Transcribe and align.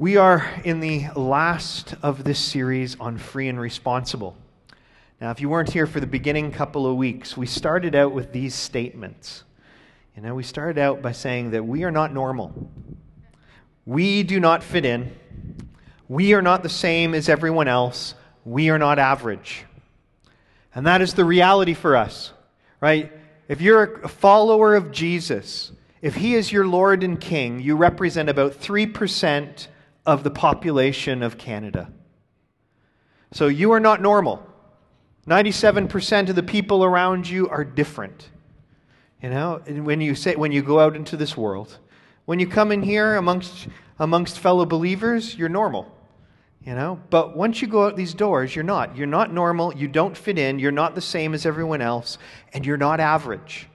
We 0.00 0.16
are 0.16 0.48
in 0.62 0.78
the 0.78 1.08
last 1.16 1.96
of 2.04 2.22
this 2.22 2.38
series 2.38 2.96
on 3.00 3.18
free 3.18 3.48
and 3.48 3.58
responsible. 3.58 4.36
Now, 5.20 5.32
if 5.32 5.40
you 5.40 5.48
weren't 5.48 5.72
here 5.72 5.88
for 5.88 5.98
the 5.98 6.06
beginning 6.06 6.52
couple 6.52 6.86
of 6.86 6.96
weeks, 6.96 7.36
we 7.36 7.46
started 7.46 7.96
out 7.96 8.12
with 8.12 8.30
these 8.30 8.54
statements. 8.54 9.42
You 10.14 10.22
know, 10.22 10.36
we 10.36 10.44
started 10.44 10.78
out 10.80 11.02
by 11.02 11.10
saying 11.10 11.50
that 11.50 11.66
we 11.66 11.82
are 11.82 11.90
not 11.90 12.14
normal. 12.14 12.70
We 13.86 14.22
do 14.22 14.38
not 14.38 14.62
fit 14.62 14.84
in. 14.84 15.16
We 16.06 16.32
are 16.32 16.42
not 16.42 16.62
the 16.62 16.68
same 16.68 17.12
as 17.12 17.28
everyone 17.28 17.66
else. 17.66 18.14
We 18.44 18.70
are 18.70 18.78
not 18.78 19.00
average. 19.00 19.64
And 20.76 20.86
that 20.86 21.02
is 21.02 21.14
the 21.14 21.24
reality 21.24 21.74
for 21.74 21.96
us, 21.96 22.32
right? 22.80 23.12
If 23.48 23.60
you're 23.60 23.94
a 24.02 24.08
follower 24.08 24.76
of 24.76 24.92
Jesus, 24.92 25.72
if 26.02 26.14
he 26.14 26.36
is 26.36 26.52
your 26.52 26.68
Lord 26.68 27.02
and 27.02 27.20
King, 27.20 27.58
you 27.58 27.74
represent 27.74 28.28
about 28.28 28.52
3% 28.52 29.66
of 30.08 30.24
the 30.24 30.30
population 30.30 31.22
of 31.22 31.36
Canada. 31.36 31.92
So 33.30 33.46
you 33.46 33.72
are 33.72 33.80
not 33.80 34.00
normal. 34.00 34.42
97% 35.26 36.30
of 36.30 36.34
the 36.34 36.42
people 36.42 36.82
around 36.82 37.28
you 37.28 37.46
are 37.50 37.62
different. 37.62 38.30
You 39.22 39.28
know, 39.28 39.60
and 39.66 39.84
when 39.84 40.00
you 40.00 40.14
say 40.14 40.34
when 40.34 40.50
you 40.50 40.62
go 40.62 40.80
out 40.80 40.96
into 40.96 41.18
this 41.18 41.36
world, 41.36 41.76
when 42.24 42.38
you 42.38 42.46
come 42.46 42.72
in 42.72 42.82
here 42.82 43.16
amongst 43.16 43.68
amongst 43.98 44.38
fellow 44.38 44.64
believers, 44.64 45.36
you're 45.36 45.50
normal. 45.50 45.94
You 46.64 46.74
know, 46.74 46.98
but 47.10 47.36
once 47.36 47.60
you 47.60 47.68
go 47.68 47.84
out 47.84 47.94
these 47.94 48.14
doors, 48.14 48.56
you're 48.56 48.64
not. 48.64 48.96
You're 48.96 49.06
not 49.06 49.30
normal, 49.30 49.76
you 49.76 49.88
don't 49.88 50.16
fit 50.16 50.38
in, 50.38 50.58
you're 50.58 50.72
not 50.72 50.94
the 50.94 51.02
same 51.02 51.34
as 51.34 51.44
everyone 51.44 51.82
else, 51.82 52.16
and 52.54 52.64
you're 52.64 52.78
not 52.78 52.98
average. 52.98 53.68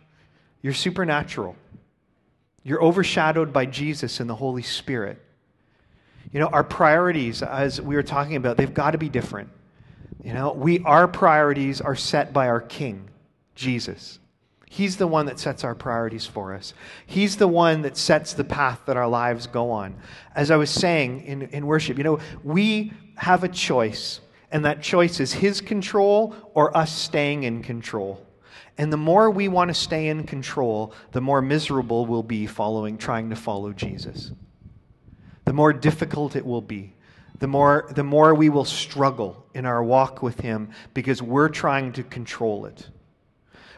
You're 0.64 0.74
supernatural. 0.74 1.56
You're 2.64 2.84
overshadowed 2.84 3.54
by 3.54 3.68
Jesus 3.68 4.20
and 4.20 4.28
the 4.28 4.36
Holy 4.36 4.64
Spirit. 4.64 5.20
You 6.34 6.40
know, 6.40 6.48
our 6.48 6.64
priorities, 6.64 7.44
as 7.44 7.80
we 7.80 7.96
were 7.96 8.04
talking 8.04 8.36
about, 8.36 8.58
they've 8.58 8.74
got 8.74 8.92
to 8.92 8.98
be 8.98 9.08
different. 9.08 9.50
You 10.24 10.34
know, 10.34 10.52
we, 10.52 10.80
our 10.80 11.08
priorities 11.08 11.80
are 11.80 11.96
set 11.96 12.34
by 12.34 12.48
our 12.48 12.60
King, 12.60 13.08
Jesus. 13.54 14.20
He's 14.68 14.98
the 14.98 15.06
one 15.06 15.28
that 15.28 15.38
sets 15.38 15.64
our 15.64 15.76
priorities 15.76 16.26
for 16.26 16.56
us. 16.56 16.74
He's 17.06 17.38
the 17.38 17.48
one 17.48 17.84
that 17.84 17.98
sets 17.98 18.34
the 18.34 18.44
path 18.44 18.82
that 18.88 18.98
our 18.98 19.08
lives 19.08 19.46
go 19.46 19.70
on. 19.70 19.96
As 20.34 20.50
I 20.50 20.56
was 20.56 20.72
saying 20.72 21.22
in, 21.22 21.44
in 21.44 21.68
worship, 21.68 22.00
you 22.00 22.04
know, 22.04 22.20
we 22.44 22.94
have 23.18 23.44
a 23.44 23.48
choice, 23.50 24.20
and 24.52 24.66
that 24.66 24.82
choice 24.82 25.20
is 25.20 25.34
His 25.34 25.62
control 25.62 26.36
or 26.56 26.76
us 26.76 26.92
staying 26.92 27.44
in 27.44 27.62
control. 27.62 28.26
And 28.80 28.92
the 28.92 28.98
more 28.98 29.30
we 29.30 29.50
want 29.50 29.70
to 29.70 29.76
stay 29.76 30.08
in 30.08 30.24
control, 30.24 30.96
the 31.12 31.22
more 31.22 31.44
miserable 31.44 32.08
we'll 32.08 32.24
be 32.24 32.48
following, 32.48 32.98
trying 32.98 33.30
to 33.30 33.36
follow 33.36 33.72
Jesus 33.72 34.32
the 35.46 35.54
more 35.54 35.74
difficult 35.74 36.36
it 36.36 36.46
will 36.46 36.62
be. 36.62 36.94
The 37.40 37.48
more, 37.48 37.90
the 37.94 38.04
more 38.04 38.34
we 38.34 38.50
will 38.50 38.66
struggle 38.66 39.46
in 39.54 39.66
our 39.66 39.84
walk 39.84 40.22
with 40.22 40.40
Him 40.40 40.70
because 40.94 41.22
we're 41.22 41.50
trying 41.50 41.92
to 41.94 42.04
control 42.04 42.66
it. 42.66 42.90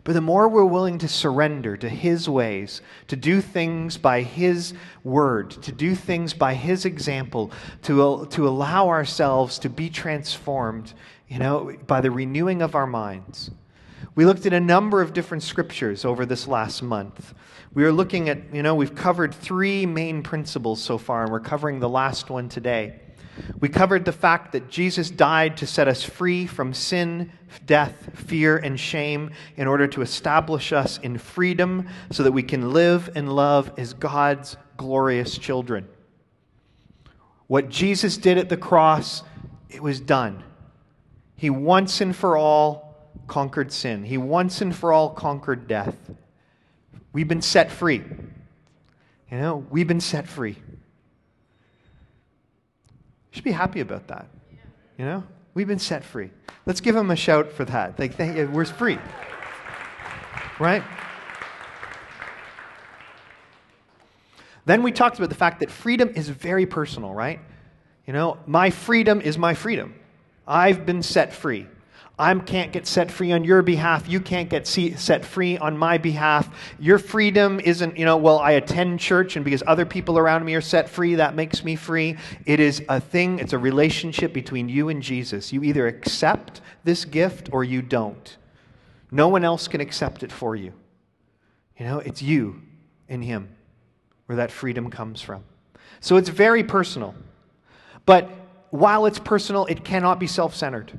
But 0.04 0.14
the 0.14 0.22
more 0.22 0.48
we're 0.48 0.66
willing 0.66 1.00
to 1.00 1.08
surrender 1.08 1.76
to 1.78 1.90
His 1.90 2.30
ways, 2.30 2.82
to 3.08 3.16
do 3.16 3.42
things 3.42 3.98
by 3.98 4.22
His 4.22 4.76
word, 5.04 5.50
to 5.64 5.72
do 5.72 5.96
things 5.96 6.34
by 6.34 6.54
His 6.54 6.86
example, 6.86 7.52
to, 7.84 8.28
to 8.30 8.48
allow 8.48 8.88
ourselves 8.88 9.58
to 9.60 9.70
be 9.70 9.90
transformed, 9.90 10.94
you 11.28 11.40
know, 11.40 11.76
by 11.88 12.02
the 12.02 12.12
renewing 12.12 12.62
of 12.62 12.76
our 12.76 12.86
minds. 12.86 13.50
We 14.14 14.26
looked 14.26 14.46
at 14.46 14.54
a 14.54 14.60
number 14.60 15.02
of 15.02 15.12
different 15.12 15.42
scriptures 15.42 16.06
over 16.06 16.24
this 16.24 16.48
last 16.48 16.84
month. 16.84 17.34
We 17.76 17.84
are 17.84 17.92
looking 17.92 18.30
at, 18.30 18.54
you 18.54 18.64
know, 18.64 18.74
we've 18.74 18.96
covered 18.96 19.36
three 19.36 19.86
main 19.86 20.24
principles 20.24 20.82
so 20.82 20.98
far, 20.98 21.24
and 21.24 21.32
we're 21.32 21.42
covering 21.42 21.82
the 21.82 21.90
last 21.90 22.30
one 22.30 22.48
today. 22.48 23.02
We 23.60 23.68
covered 23.68 24.06
the 24.06 24.14
fact 24.14 24.54
that 24.54 24.70
Jesus 24.70 25.10
died 25.10 25.58
to 25.58 25.68
set 25.68 25.90
us 25.90 26.02
free 26.02 26.48
from 26.48 26.74
sin, 26.74 27.34
death, 27.66 28.12
fear, 28.14 28.56
and 28.56 28.80
shame 28.80 29.32
in 29.58 29.68
order 29.68 29.88
to 29.88 30.02
establish 30.02 30.72
us 30.72 31.00
in 31.00 31.18
freedom 31.18 31.90
so 32.12 32.24
that 32.24 32.32
we 32.32 32.44
can 32.44 32.72
live 32.72 33.10
and 33.14 33.36
love 33.36 33.70
as 33.78 33.94
God's 33.94 34.56
glorious 34.78 35.38
children. 35.38 35.86
What 37.48 37.68
Jesus 37.68 38.16
did 38.16 38.38
at 38.38 38.48
the 38.48 38.56
cross, 38.56 39.22
it 39.70 39.84
was 39.84 40.00
done. 40.00 40.46
He 41.36 41.50
once 41.50 42.00
and 42.00 42.16
for 42.16 42.38
all 42.38 43.12
conquered 43.28 43.74
sin, 43.74 44.06
He 44.06 44.18
once 44.18 44.62
and 44.62 44.74
for 44.74 44.94
all 44.94 45.10
conquered 45.10 45.68
death. 45.68 45.98
We've 47.16 47.30
been 47.30 47.42
set 47.42 47.72
free. 47.72 48.04
You 49.32 49.38
know, 49.38 49.66
we've 49.70 49.88
been 49.88 50.02
set 50.02 50.28
free. 50.28 50.50
You 50.50 50.78
should 53.32 53.46
be 53.46 53.54
happy 53.54 53.80
about 53.80 54.08
that. 54.10 54.28
You 54.98 55.06
know, 55.06 55.24
we've 55.54 55.66
been 55.66 55.80
set 55.80 56.04
free. 56.04 56.30
Let's 56.66 56.82
give 56.82 56.94
him 56.94 57.10
a 57.12 57.16
shout 57.16 57.54
for 57.54 57.64
that. 57.64 57.98
Like, 57.98 58.16
thank 58.16 58.36
you. 58.36 58.50
we're 58.52 58.66
free. 58.66 58.98
Right? 60.60 60.84
Then 64.66 64.84
we 64.84 64.92
talked 64.92 65.18
about 65.18 65.30
the 65.30 65.36
fact 65.36 65.62
that 65.62 65.72
freedom 65.72 66.10
is 66.16 66.28
very 66.28 66.66
personal, 66.66 67.14
right? 67.14 67.40
You 68.06 68.12
know, 68.12 68.40
my 68.46 68.72
freedom 68.72 69.22
is 69.22 69.38
my 69.38 69.54
freedom. 69.54 69.96
I've 70.46 70.86
been 70.86 71.02
set 71.02 71.32
free. 71.32 71.68
I 72.18 72.34
can't 72.36 72.72
get 72.72 72.88
set 72.88 73.12
free 73.12 73.34
on 73.34 73.44
your 73.44 73.62
behalf. 73.62 74.08
You 74.08 74.22
can't 74.22 74.50
get 74.50 74.66
set 74.68 75.26
free 75.26 75.58
on 75.58 75.78
my 75.78 75.98
behalf. 75.98 76.50
Your 76.80 76.98
freedom 76.98 77.60
isn't, 77.60 77.98
you 77.98 78.06
know, 78.06 78.16
well, 78.16 78.40
I 78.40 78.52
attend 78.52 79.02
church 79.02 79.36
and 79.36 79.44
because 79.44 79.62
other 79.68 79.86
people 79.86 80.18
around 80.18 80.46
me 80.46 80.56
are 80.56 80.62
set 80.62 80.88
free, 80.88 81.16
that 81.16 81.36
makes 81.36 81.66
me 81.66 81.76
free. 81.76 82.16
It 82.46 82.62
is 82.62 82.82
a 82.88 83.02
thing, 83.02 83.40
it's 83.40 83.52
a 83.52 83.58
relationship 83.58 84.32
between 84.32 84.70
you 84.70 84.88
and 84.88 85.04
Jesus. 85.04 85.52
You 85.52 85.64
either 85.64 85.88
accept 85.88 86.62
this 86.86 87.04
gift 87.04 87.50
or 87.52 87.66
you 87.66 87.82
don't. 87.82 88.38
No 89.12 89.28
one 89.28 89.44
else 89.44 89.68
can 89.68 89.82
accept 89.82 90.24
it 90.24 90.32
for 90.32 90.56
you. 90.56 90.72
You 91.78 91.86
know, 91.86 92.00
it's 92.00 92.22
you 92.22 92.62
and 93.10 93.24
Him 93.24 93.50
where 94.28 94.38
that 94.38 94.52
freedom 94.52 94.90
comes 94.90 95.22
from. 95.22 95.44
So 96.00 96.16
it's 96.16 96.30
very 96.30 96.64
personal. 96.64 97.14
But 98.06 98.30
while 98.70 99.06
it's 99.06 99.20
personal, 99.20 99.66
it 99.66 99.84
cannot 99.84 100.18
be 100.18 100.28
self 100.28 100.56
centered 100.56 100.98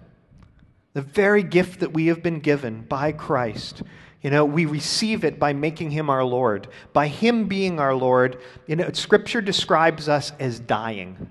the 0.97 1.03
very 1.03 1.43
gift 1.43 1.81
that 1.81 1.93
we 1.93 2.07
have 2.07 2.23
been 2.23 2.41
given 2.41 2.81
by 2.81 3.13
Christ. 3.13 3.83
You 4.23 4.31
know, 4.31 4.47
we 4.47 4.65
receive 4.65 5.27
it 5.27 5.39
by 5.39 5.53
making 5.53 5.91
him 5.91 6.09
our 6.09 6.25
Lord. 6.25 6.69
By 6.95 7.09
him 7.09 7.49
being 7.49 7.79
our 7.79 7.95
Lord, 7.95 8.39
you 8.67 8.77
know, 8.77 8.91
scripture 8.93 9.43
describes 9.43 10.09
us 10.09 10.33
as 10.41 10.59
dying. 10.59 11.29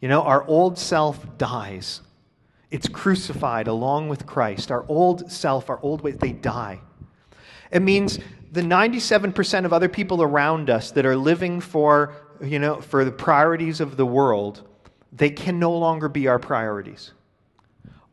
You 0.00 0.08
know, 0.08 0.22
our 0.22 0.42
old 0.48 0.76
self 0.76 1.38
dies. 1.38 2.00
It's 2.72 2.88
crucified 2.88 3.68
along 3.68 4.08
with 4.08 4.26
Christ. 4.26 4.72
Our 4.72 4.84
old 4.88 5.30
self, 5.30 5.70
our 5.70 5.78
old 5.84 6.00
ways, 6.00 6.16
they 6.16 6.32
die. 6.32 6.80
It 7.70 7.82
means 7.82 8.18
the 8.50 8.62
97% 8.62 9.64
of 9.64 9.72
other 9.72 9.88
people 9.88 10.20
around 10.20 10.68
us 10.68 10.90
that 10.90 11.06
are 11.06 11.16
living 11.16 11.60
for, 11.60 12.12
you 12.42 12.58
know, 12.58 12.80
for 12.80 13.04
the 13.04 13.12
priorities 13.12 13.80
of 13.80 13.96
the 13.96 14.04
world, 14.04 14.66
they 15.12 15.30
can 15.30 15.60
no 15.60 15.70
longer 15.78 16.08
be 16.08 16.26
our 16.26 16.40
priorities. 16.40 17.12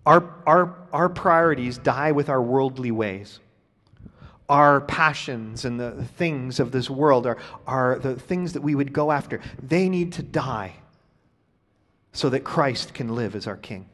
Our, 0.06 0.34
our, 0.46 0.76
our 0.92 1.10
priorities 1.10 1.78
die 1.78 2.12
with 2.12 2.30
our 2.30 2.42
worldly 2.42 2.92
ways. 2.92 3.40
Our 4.50 4.82
passions 4.82 5.64
and 5.64 5.80
the 5.80 6.04
things 6.04 6.60
of 6.60 6.72
this 6.72 6.90
world 6.90 7.26
are, 7.26 7.38
are 7.66 8.00
the 8.00 8.16
things 8.16 8.54
that 8.54 8.62
we 8.62 8.76
would 8.76 8.92
go 8.92 9.12
after. 9.12 9.40
They 9.62 9.88
need 9.88 10.12
to 10.14 10.24
die 10.24 10.74
so 12.12 12.30
that 12.30 12.42
Christ 12.42 12.94
can 12.94 13.16
live 13.16 13.36
as 13.36 13.48
our 13.48 13.56
King, 13.56 13.90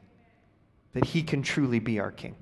that 0.94 1.06
He 1.06 1.22
can 1.22 1.44
truly 1.44 1.80
be 1.80 2.00
our 2.00 2.12
King. 2.12 2.36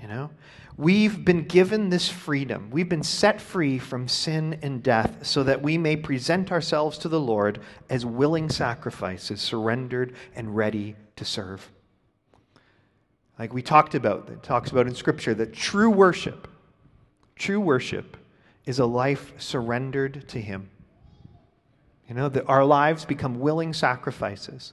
You 0.00 0.06
know? 0.06 0.30
We've 0.76 1.24
been 1.24 1.44
given 1.44 1.88
this 1.88 2.08
freedom. 2.08 2.68
We've 2.70 2.88
been 2.88 3.02
set 3.02 3.40
free 3.40 3.78
from 3.78 4.08
sin 4.08 4.58
and 4.62 4.82
death 4.82 5.26
so 5.26 5.42
that 5.42 5.62
we 5.62 5.78
may 5.78 5.96
present 5.96 6.52
ourselves 6.52 6.98
to 6.98 7.08
the 7.08 7.20
Lord 7.20 7.60
as 7.88 8.04
willing 8.04 8.50
sacrifices, 8.50 9.40
surrendered 9.40 10.14
and 10.34 10.54
ready 10.54 10.94
to 11.16 11.24
serve. 11.24 11.70
Like 13.38 13.52
we 13.52 13.62
talked 13.62 13.94
about, 13.94 14.28
it 14.30 14.42
talks 14.42 14.70
about 14.70 14.86
in 14.86 14.94
Scripture 14.94 15.34
that 15.34 15.52
true 15.52 15.90
worship, 15.90 16.48
true 17.36 17.60
worship 17.60 18.16
is 18.64 18.78
a 18.78 18.86
life 18.86 19.32
surrendered 19.38 20.28
to 20.28 20.40
Him. 20.40 20.70
You 22.08 22.14
know, 22.14 22.28
that 22.28 22.46
our 22.48 22.64
lives 22.64 23.04
become 23.04 23.40
willing 23.40 23.72
sacrifices. 23.72 24.72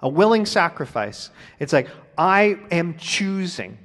A 0.00 0.08
willing 0.08 0.46
sacrifice. 0.46 1.30
It's 1.58 1.72
like, 1.72 1.88
I 2.18 2.58
am 2.70 2.96
choosing. 2.98 3.78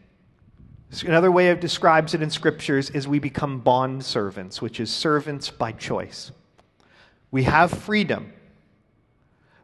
Another 1.06 1.32
way 1.32 1.50
it 1.50 1.62
describes 1.62 2.14
it 2.14 2.22
in 2.22 2.30
scriptures 2.30 2.90
is 2.90 3.08
we 3.08 3.20
become 3.20 3.60
bond 3.60 4.04
servants, 4.04 4.62
which 4.62 4.80
is 4.80 4.92
servants 4.92 5.50
by 5.50 5.72
choice. 5.74 6.32
We 7.30 7.44
have 7.44 7.72
freedom, 7.72 8.32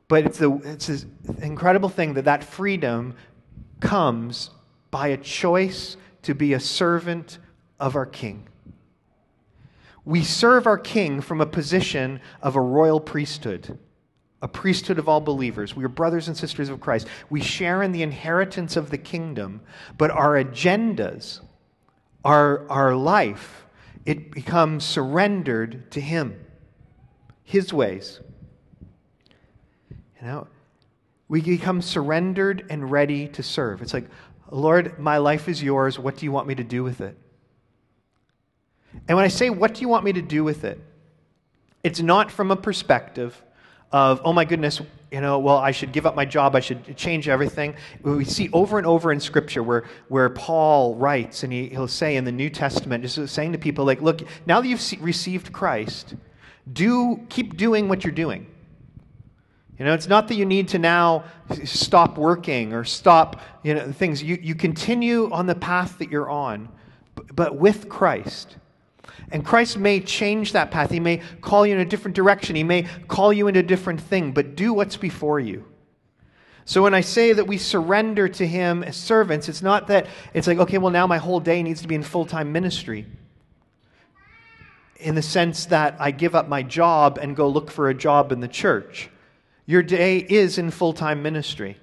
but 0.07 0.25
it's, 0.25 0.41
a, 0.41 0.53
it's 0.63 0.89
an 0.89 1.39
incredible 1.41 1.89
thing 1.89 2.13
that 2.15 2.25
that 2.25 2.43
freedom 2.43 3.15
comes 3.83 4.49
by 4.91 5.09
a 5.09 5.17
choice 5.17 5.97
to 6.23 6.33
be 6.33 6.53
a 6.53 6.59
servant 6.59 7.37
of 7.79 7.95
our 7.95 8.05
King. 8.05 8.47
We 10.05 10.23
serve 10.23 10.65
our 10.65 10.77
King 10.77 11.21
from 11.21 11.41
a 11.41 11.45
position 11.45 12.21
of 12.41 12.55
a 12.55 12.61
royal 12.61 12.99
priesthood, 12.99 13.77
a 14.41 14.47
priesthood 14.47 14.99
of 14.99 15.09
all 15.09 15.19
believers. 15.19 15.75
We 15.75 15.83
are 15.83 15.89
brothers 15.89 16.29
and 16.29 16.35
sisters 16.35 16.69
of 16.69 16.79
Christ. 16.79 17.07
We 17.29 17.41
share 17.41 17.83
in 17.83 17.91
the 17.91 18.03
inheritance 18.03 18.77
of 18.77 18.89
the 18.89 18.97
kingdom, 18.97 19.61
but 19.97 20.11
our 20.11 20.41
agendas, 20.41 21.41
our, 22.23 22.67
our 22.69 22.95
life, 22.95 23.65
it 24.05 24.31
becomes 24.31 24.85
surrendered 24.85 25.91
to 25.91 26.01
Him, 26.01 26.39
His 27.43 27.73
ways. 27.73 28.21
You 29.89 30.27
know, 30.27 30.47
we 31.27 31.41
become 31.41 31.81
surrendered 31.81 32.65
and 32.69 32.91
ready 32.91 33.27
to 33.29 33.43
serve. 33.43 33.81
It's 33.81 33.93
like, 33.93 34.05
Lord, 34.51 34.99
my 34.99 35.17
life 35.17 35.49
is 35.49 35.63
yours. 35.63 35.97
What 35.97 36.17
do 36.17 36.25
you 36.25 36.31
want 36.31 36.47
me 36.47 36.55
to 36.55 36.63
do 36.63 36.83
with 36.83 37.01
it? 37.01 37.17
And 39.07 39.15
when 39.15 39.25
I 39.25 39.29
say, 39.29 39.49
what 39.49 39.73
do 39.73 39.81
you 39.81 39.89
want 39.89 40.03
me 40.03 40.13
to 40.13 40.21
do 40.21 40.43
with 40.43 40.63
it? 40.63 40.79
It's 41.83 41.99
not 41.99 42.31
from 42.31 42.51
a 42.51 42.55
perspective 42.55 43.41
of, 43.91 44.21
oh 44.23 44.33
my 44.33 44.45
goodness, 44.45 44.81
you 45.11 45.21
know, 45.21 45.39
well, 45.39 45.57
I 45.57 45.71
should 45.71 45.91
give 45.91 46.05
up 46.05 46.15
my 46.15 46.25
job, 46.25 46.55
I 46.55 46.59
should 46.59 46.97
change 46.97 47.27
everything. 47.29 47.75
We 48.01 48.25
see 48.25 48.49
over 48.51 48.77
and 48.77 48.87
over 48.87 49.11
in 49.11 49.19
Scripture 49.19 49.61
where, 49.61 49.83
where 50.07 50.29
Paul 50.29 50.95
writes, 50.95 51.43
and 51.43 51.53
he, 51.53 51.69
he'll 51.69 51.87
say 51.87 52.15
in 52.15 52.23
the 52.25 52.31
New 52.31 52.49
Testament, 52.49 53.03
just 53.03 53.33
saying 53.33 53.51
to 53.51 53.57
people, 53.57 53.85
like, 53.85 54.01
look, 54.01 54.21
now 54.45 54.61
that 54.61 54.67
you've 54.67 55.01
received 55.01 55.51
Christ, 55.51 56.15
do 56.71 57.19
keep 57.29 57.57
doing 57.57 57.87
what 57.89 58.03
you're 58.03 58.13
doing. 58.13 58.47
You 59.79 59.85
know, 59.85 59.93
it's 59.93 60.07
not 60.07 60.27
that 60.27 60.35
you 60.35 60.45
need 60.45 60.67
to 60.69 60.79
now 60.79 61.23
stop 61.63 62.17
working 62.17 62.73
or 62.73 62.83
stop, 62.83 63.41
you 63.63 63.73
know, 63.73 63.91
things. 63.91 64.21
You, 64.21 64.37
you 64.41 64.53
continue 64.53 65.31
on 65.31 65.47
the 65.47 65.55
path 65.55 65.97
that 65.97 66.11
you're 66.11 66.29
on, 66.29 66.69
but 67.33 67.55
with 67.55 67.89
Christ. 67.89 68.57
And 69.31 69.43
Christ 69.43 69.77
may 69.77 69.99
change 69.99 70.51
that 70.51 70.69
path. 70.69 70.91
He 70.91 70.99
may 70.99 71.21
call 71.41 71.65
you 71.65 71.73
in 71.73 71.79
a 71.79 71.85
different 71.85 72.15
direction. 72.15 72.55
He 72.55 72.63
may 72.63 72.83
call 73.07 73.33
you 73.33 73.47
into 73.47 73.61
a 73.61 73.63
different 73.63 73.99
thing, 73.99 74.31
but 74.31 74.55
do 74.55 74.73
what's 74.73 74.95
before 74.95 75.39
you. 75.39 75.65
So 76.65 76.83
when 76.83 76.93
I 76.93 77.01
say 77.01 77.33
that 77.33 77.45
we 77.45 77.57
surrender 77.57 78.29
to 78.29 78.47
Him 78.47 78.83
as 78.83 78.95
servants, 78.95 79.49
it's 79.49 79.61
not 79.61 79.87
that 79.87 80.07
it's 80.33 80.47
like, 80.47 80.59
okay, 80.59 80.77
well, 80.77 80.91
now 80.91 81.07
my 81.07 81.17
whole 81.17 81.39
day 81.39 81.61
needs 81.63 81.81
to 81.81 81.87
be 81.87 81.95
in 81.95 82.03
full 82.03 82.25
time 82.25 82.51
ministry. 82.51 83.05
In 84.97 85.15
the 85.15 85.21
sense 85.21 85.65
that 85.65 85.97
I 85.99 86.11
give 86.11 86.35
up 86.35 86.47
my 86.47 86.63
job 86.63 87.17
and 87.21 87.35
go 87.35 87.49
look 87.49 87.69
for 87.69 87.89
a 87.89 87.93
job 87.93 88.31
in 88.31 88.39
the 88.39 88.47
church. 88.47 89.09
Your 89.65 89.83
day 89.83 90.17
is 90.17 90.57
in 90.57 90.71
full 90.71 90.93
time 90.93 91.21
ministry. 91.21 91.77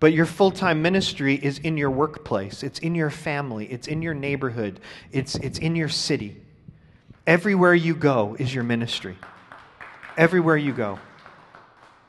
But 0.00 0.14
your 0.14 0.24
full 0.24 0.50
time 0.50 0.80
ministry 0.80 1.34
is 1.34 1.58
in 1.58 1.76
your 1.76 1.90
workplace, 1.90 2.62
it's 2.62 2.78
in 2.78 2.94
your 2.94 3.10
family, 3.10 3.66
it's 3.66 3.86
in 3.86 4.00
your 4.00 4.14
neighborhood, 4.14 4.80
it's, 5.12 5.36
it's 5.36 5.58
in 5.58 5.76
your 5.76 5.90
city. 5.90 6.40
Everywhere 7.26 7.74
you 7.74 7.94
go 7.94 8.34
is 8.38 8.52
your 8.54 8.64
ministry. 8.64 9.16
Everywhere 10.16 10.56
you 10.56 10.72
go. 10.72 10.98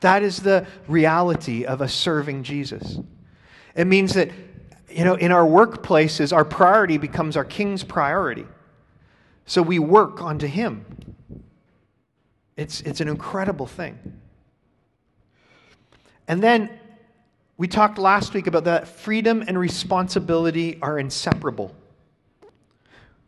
That 0.00 0.22
is 0.22 0.38
the 0.38 0.66
reality 0.88 1.64
of 1.64 1.80
us 1.82 1.92
serving 1.92 2.42
Jesus. 2.42 2.98
It 3.76 3.86
means 3.86 4.14
that, 4.14 4.30
you 4.90 5.04
know, 5.04 5.14
in 5.14 5.30
our 5.30 5.44
workplaces, 5.44 6.32
our 6.32 6.44
priority 6.44 6.98
becomes 6.98 7.36
our 7.36 7.44
king's 7.44 7.84
priority. 7.84 8.46
So 9.46 9.62
we 9.62 9.78
work 9.78 10.20
unto 10.20 10.46
him. 10.46 10.84
It's, 12.56 12.80
it's 12.80 13.00
an 13.00 13.08
incredible 13.08 13.66
thing. 13.66 13.98
And 16.28 16.42
then 16.42 16.70
we 17.56 17.68
talked 17.68 17.98
last 17.98 18.34
week 18.34 18.46
about 18.46 18.64
that 18.64 18.88
freedom 18.88 19.42
and 19.46 19.58
responsibility 19.58 20.78
are 20.80 20.98
inseparable. 20.98 21.74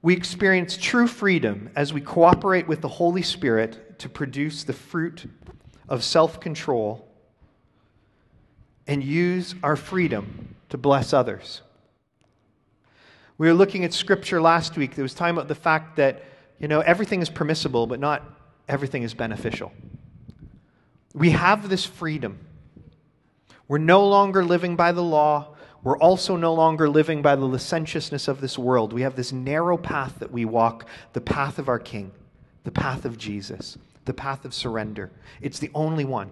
We 0.03 0.15
experience 0.15 0.77
true 0.77 1.07
freedom 1.07 1.71
as 1.77 1.93
we 1.93 2.01
cooperate 2.01 2.69
with 2.69 2.81
the 2.81 2.89
Holy 2.89 3.23
Spirit 3.23 3.99
to 4.01 4.09
produce 4.09 4.65
the 4.65 4.73
fruit 4.73 5.25
of 5.89 6.05
self 6.05 6.41
control 6.41 7.09
and 8.87 9.03
use 9.03 9.55
our 9.63 9.77
freedom 9.77 10.57
to 10.69 10.79
bless 10.79 11.13
others. 11.13 11.63
We 13.39 13.49
were 13.49 13.55
looking 13.55 13.85
at 13.85 13.93
scripture 13.93 14.41
last 14.41 14.77
week. 14.77 14.95
There 14.95 15.03
was 15.03 15.15
time 15.15 15.37
about 15.37 15.49
the 15.49 15.55
fact 15.55 15.97
that, 15.97 16.23
you 16.59 16.69
know, 16.69 16.81
everything 16.81 17.21
is 17.21 17.31
permissible, 17.31 17.87
but 17.87 17.99
not 17.99 18.23
everything 18.69 19.03
is 19.03 19.15
beneficial. 19.15 19.73
We 21.15 21.31
have 21.31 21.69
this 21.69 21.85
freedom. 21.85 22.39
We're 23.69 23.79
no 23.79 24.07
longer 24.07 24.45
living 24.45 24.77
by 24.77 24.93
the 24.93 25.03
law. 25.03 25.55
We're 25.83 25.99
also 25.99 26.37
no 26.37 26.55
longer 26.55 26.89
living 26.89 27.23
by 27.23 27.37
the 27.37 27.45
licentiousness 27.45 28.29
of 28.29 28.41
this 28.41 28.59
world. 28.59 28.93
We 28.93 29.03
have 29.03 29.17
this 29.17 29.33
narrow 29.33 29.77
path 29.77 30.19
that 30.19 30.33
we 30.33 30.45
walk, 30.45 30.87
the 31.13 31.21
path 31.21 31.59
of 31.59 31.69
our 31.69 31.79
King, 31.79 32.13
the 32.65 32.71
path 32.71 33.05
of 33.05 33.19
Jesus, 33.19 33.77
the 34.05 34.15
path 34.15 34.45
of 34.45 34.55
surrender. 34.55 35.11
It's 35.41 35.59
the 35.59 35.71
only 35.75 36.05
one. 36.05 36.31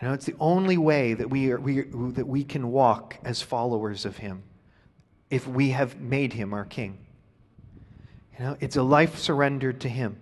You 0.00 0.08
know, 0.08 0.14
it's 0.14 0.26
the 0.26 0.36
only 0.38 0.76
way 0.76 1.14
that 1.14 1.30
we, 1.30 1.50
are, 1.52 1.58
we, 1.58 1.82
that 1.82 2.26
we 2.26 2.44
can 2.44 2.70
walk 2.70 3.16
as 3.24 3.40
followers 3.40 4.04
of 4.04 4.18
Him 4.18 4.42
if 5.30 5.48
we 5.48 5.70
have 5.70 5.98
made 5.98 6.34
Him 6.34 6.52
our 6.52 6.66
King. 6.66 6.98
You 8.38 8.44
know, 8.44 8.56
it's 8.60 8.76
a 8.76 8.82
life 8.82 9.18
surrendered 9.18 9.80
to 9.80 9.88
Him. 9.88 10.18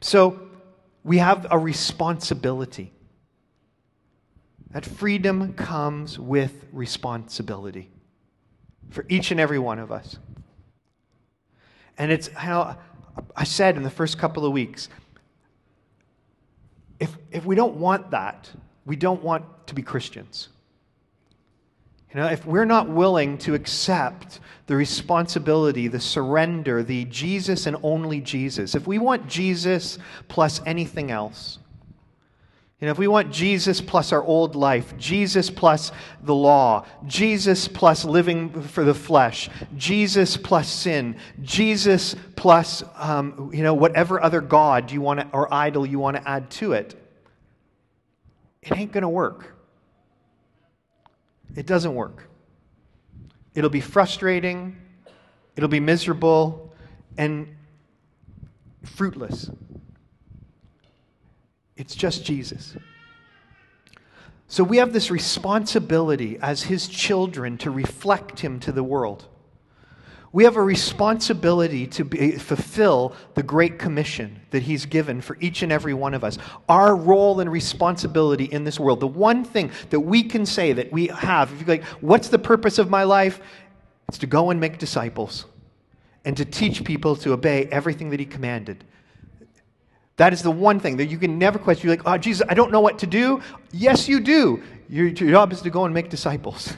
So 0.00 0.40
we 1.04 1.18
have 1.18 1.46
a 1.50 1.58
responsibility. 1.58 2.92
That 4.72 4.86
freedom 4.86 5.52
comes 5.54 6.18
with 6.18 6.64
responsibility 6.72 7.90
for 8.90 9.04
each 9.08 9.30
and 9.30 9.38
every 9.38 9.58
one 9.58 9.78
of 9.78 9.92
us. 9.92 10.18
And 11.98 12.10
it's 12.10 12.28
how 12.28 12.78
I 13.36 13.44
said 13.44 13.76
in 13.76 13.82
the 13.82 13.90
first 13.90 14.18
couple 14.18 14.46
of 14.46 14.52
weeks 14.52 14.88
if, 16.98 17.16
if 17.32 17.44
we 17.44 17.56
don't 17.56 17.74
want 17.74 18.12
that, 18.12 18.48
we 18.86 18.94
don't 18.94 19.22
want 19.24 19.44
to 19.66 19.74
be 19.74 19.82
Christians. 19.82 20.50
You 22.14 22.20
know, 22.20 22.28
if 22.28 22.46
we're 22.46 22.64
not 22.64 22.88
willing 22.88 23.38
to 23.38 23.54
accept 23.54 24.38
the 24.66 24.76
responsibility, 24.76 25.88
the 25.88 25.98
surrender, 25.98 26.82
the 26.82 27.04
Jesus 27.06 27.66
and 27.66 27.76
only 27.82 28.20
Jesus, 28.20 28.74
if 28.74 28.86
we 28.86 28.98
want 28.98 29.26
Jesus 29.26 29.98
plus 30.28 30.60
anything 30.64 31.10
else, 31.10 31.58
know, 32.86 32.90
if 32.90 32.98
we 32.98 33.06
want 33.06 33.32
Jesus 33.32 33.80
plus 33.80 34.12
our 34.12 34.24
old 34.24 34.56
life, 34.56 34.96
Jesus 34.96 35.50
plus 35.50 35.92
the 36.24 36.34
law, 36.34 36.84
Jesus 37.06 37.68
plus 37.68 38.04
living 38.04 38.62
for 38.62 38.82
the 38.82 38.94
flesh, 38.94 39.48
Jesus 39.76 40.36
plus 40.36 40.68
sin, 40.68 41.16
Jesus 41.42 42.16
plus, 42.34 42.82
um, 42.96 43.50
you 43.54 43.62
know, 43.62 43.74
whatever 43.74 44.20
other 44.20 44.40
God 44.40 44.90
you 44.90 45.00
want 45.00 45.28
or 45.32 45.52
idol 45.54 45.86
you 45.86 46.00
want 46.00 46.16
to 46.16 46.28
add 46.28 46.50
to 46.50 46.72
it, 46.72 46.96
it 48.62 48.76
ain't 48.76 48.90
going 48.90 49.02
to 49.02 49.08
work. 49.08 49.54
It 51.54 51.66
doesn't 51.66 51.94
work. 51.94 52.28
It'll 53.54 53.70
be 53.70 53.80
frustrating, 53.80 54.76
it'll 55.56 55.68
be 55.68 55.78
miserable, 55.78 56.74
and 57.16 57.54
fruitless. 58.82 59.50
It's 61.76 61.94
just 61.94 62.24
Jesus. 62.24 62.76
So 64.48 64.62
we 64.62 64.76
have 64.76 64.92
this 64.92 65.10
responsibility 65.10 66.38
as 66.42 66.62
his 66.62 66.86
children 66.88 67.56
to 67.58 67.70
reflect 67.70 68.40
him 68.40 68.60
to 68.60 68.72
the 68.72 68.84
world. 68.84 69.26
We 70.32 70.44
have 70.44 70.56
a 70.56 70.62
responsibility 70.62 71.86
to 71.88 72.04
be, 72.04 72.32
fulfill 72.32 73.14
the 73.34 73.42
Great 73.42 73.78
Commission 73.78 74.40
that 74.50 74.62
He's 74.62 74.86
given 74.86 75.20
for 75.20 75.36
each 75.40 75.62
and 75.62 75.70
every 75.70 75.92
one 75.92 76.14
of 76.14 76.24
us. 76.24 76.38
Our 76.70 76.96
role 76.96 77.40
and 77.40 77.52
responsibility 77.52 78.46
in 78.46 78.64
this 78.64 78.80
world. 78.80 79.00
The 79.00 79.06
one 79.06 79.44
thing 79.44 79.70
that 79.90 80.00
we 80.00 80.22
can 80.22 80.46
say 80.46 80.72
that 80.72 80.90
we 80.90 81.08
have, 81.08 81.52
if 81.52 81.60
you're 81.60 81.68
like, 81.68 81.84
what's 82.00 82.28
the 82.28 82.38
purpose 82.38 82.78
of 82.78 82.88
my 82.88 83.04
life? 83.04 83.40
It's 84.08 84.18
to 84.18 84.26
go 84.26 84.50
and 84.50 84.58
make 84.58 84.78
disciples 84.78 85.44
and 86.24 86.34
to 86.38 86.46
teach 86.46 86.82
people 86.82 87.14
to 87.16 87.34
obey 87.34 87.66
everything 87.66 88.08
that 88.10 88.20
He 88.20 88.26
commanded. 88.26 88.84
That 90.22 90.32
is 90.32 90.40
the 90.40 90.52
one 90.52 90.78
thing 90.78 90.98
that 90.98 91.06
you 91.06 91.18
can 91.18 91.36
never 91.36 91.58
question. 91.58 91.88
You're 91.88 91.96
like, 91.96 92.06
oh, 92.06 92.16
Jesus, 92.16 92.46
I 92.48 92.54
don't 92.54 92.70
know 92.70 92.78
what 92.78 93.00
to 93.00 93.08
do. 93.08 93.42
Yes, 93.72 94.08
you 94.08 94.20
do. 94.20 94.62
Your, 94.88 95.08
your 95.08 95.30
job 95.32 95.52
is 95.52 95.62
to 95.62 95.70
go 95.70 95.84
and 95.84 95.92
make 95.92 96.10
disciples. 96.10 96.72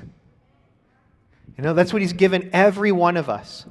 You 1.59 1.63
know, 1.63 1.75
that's 1.75 1.93
what 1.93 2.01
He's 2.01 2.15
given 2.15 2.49
every 2.55 2.91
one 2.91 3.19
of 3.19 3.29
us. 3.29 3.67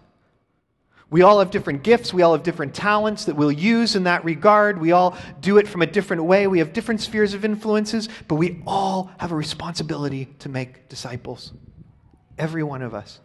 We 1.09 1.23
all 1.23 1.39
have 1.39 1.49
different 1.49 1.81
gifts. 1.81 2.13
We 2.13 2.21
all 2.21 2.33
have 2.33 2.43
different 2.43 2.75
talents 2.75 3.25
that 3.25 3.35
we'll 3.35 3.51
use 3.51 3.95
in 3.95 4.03
that 4.03 4.23
regard. 4.23 4.79
We 4.79 4.91
all 4.91 5.17
do 5.41 5.57
it 5.57 5.67
from 5.67 5.81
a 5.81 5.87
different 5.87 6.23
way. 6.25 6.45
We 6.45 6.59
have 6.59 6.71
different 6.71 7.01
spheres 7.01 7.33
of 7.33 7.43
influences, 7.43 8.09
but 8.27 8.35
we 8.35 8.61
all 8.67 9.09
have 9.17 9.31
a 9.31 9.35
responsibility 9.35 10.25
to 10.37 10.49
make 10.49 10.87
disciples. 10.87 11.51
Every 12.37 12.61
one 12.61 12.83
of 12.83 12.93
us. 12.93 13.19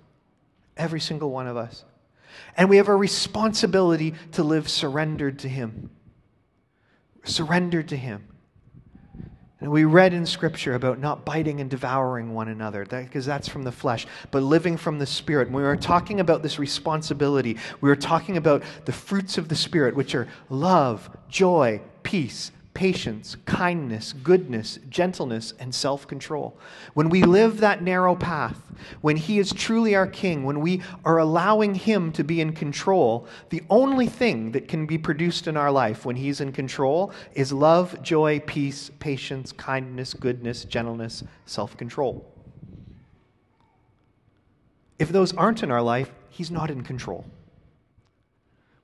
Every 0.78 1.00
single 1.00 1.30
one 1.30 1.46
of 1.46 1.58
us. 1.58 1.84
And 2.56 2.70
we 2.70 2.78
have 2.78 2.88
a 2.88 2.96
responsibility 2.96 4.14
to 4.32 4.42
live 4.42 4.70
surrendered 4.70 5.40
to 5.40 5.48
Him 5.50 5.90
surrendered 7.24 7.88
to 7.88 7.96
Him. 7.96 8.24
And 9.60 9.72
we 9.72 9.84
read 9.84 10.14
in 10.14 10.24
Scripture 10.24 10.74
about 10.74 11.00
not 11.00 11.24
biting 11.24 11.60
and 11.60 11.68
devouring 11.68 12.32
one 12.32 12.48
another, 12.48 12.84
because 12.84 13.26
that, 13.26 13.32
that's 13.32 13.48
from 13.48 13.64
the 13.64 13.72
flesh, 13.72 14.06
but 14.30 14.42
living 14.42 14.76
from 14.76 15.00
the 15.00 15.06
Spirit. 15.06 15.48
When 15.48 15.62
we 15.62 15.68
were 15.68 15.76
talking 15.76 16.20
about 16.20 16.44
this 16.44 16.60
responsibility, 16.60 17.56
we 17.80 17.88
were 17.88 17.96
talking 17.96 18.36
about 18.36 18.62
the 18.84 18.92
fruits 18.92 19.36
of 19.36 19.48
the 19.48 19.56
Spirit, 19.56 19.96
which 19.96 20.14
are 20.14 20.28
love, 20.48 21.10
joy, 21.28 21.80
peace, 22.04 22.52
patience, 22.78 23.36
kindness, 23.44 24.12
goodness, 24.12 24.78
gentleness, 24.88 25.52
and 25.58 25.74
self 25.74 26.06
control. 26.06 26.56
When 26.94 27.08
we 27.08 27.24
live 27.24 27.58
that 27.58 27.82
narrow 27.82 28.14
path, 28.14 28.56
when 29.00 29.16
He 29.16 29.40
is 29.40 29.52
truly 29.52 29.96
our 29.96 30.06
King, 30.06 30.44
when 30.44 30.60
we 30.60 30.82
are 31.04 31.18
allowing 31.18 31.74
Him 31.74 32.12
to 32.12 32.22
be 32.22 32.40
in 32.40 32.52
control, 32.52 33.26
the 33.50 33.64
only 33.68 34.06
thing 34.06 34.52
that 34.52 34.68
can 34.68 34.86
be 34.86 34.96
produced 34.96 35.48
in 35.48 35.56
our 35.56 35.72
life 35.72 36.04
when 36.04 36.14
He's 36.14 36.40
in 36.40 36.52
control 36.52 37.12
is 37.34 37.52
love, 37.52 38.00
joy, 38.00 38.38
peace, 38.46 38.92
patience, 39.00 39.50
kindness, 39.50 40.14
goodness, 40.14 40.62
gentleness, 40.62 41.24
self 41.46 41.76
control. 41.76 42.32
If 45.00 45.08
those 45.08 45.34
aren't 45.34 45.64
in 45.64 45.72
our 45.72 45.82
life, 45.82 46.12
He's 46.30 46.52
not 46.52 46.70
in 46.70 46.84
control. 46.84 47.24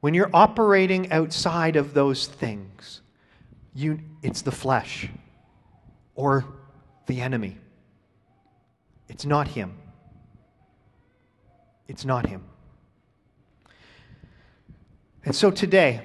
When 0.00 0.14
you're 0.14 0.34
operating 0.34 1.12
outside 1.12 1.76
of 1.76 1.94
those 1.94 2.26
things, 2.26 3.02
you, 3.75 4.00
it's 4.23 4.43
the 4.43 4.52
flesh 4.52 5.09
or 6.14 6.45
the 7.07 7.21
enemy. 7.21 7.59
It's 9.09 9.26
not 9.26 9.49
him. 9.49 9.76
It's 11.88 12.04
not 12.04 12.26
him. 12.26 12.45
And 15.25 15.35
so 15.35 15.50
today, 15.50 16.02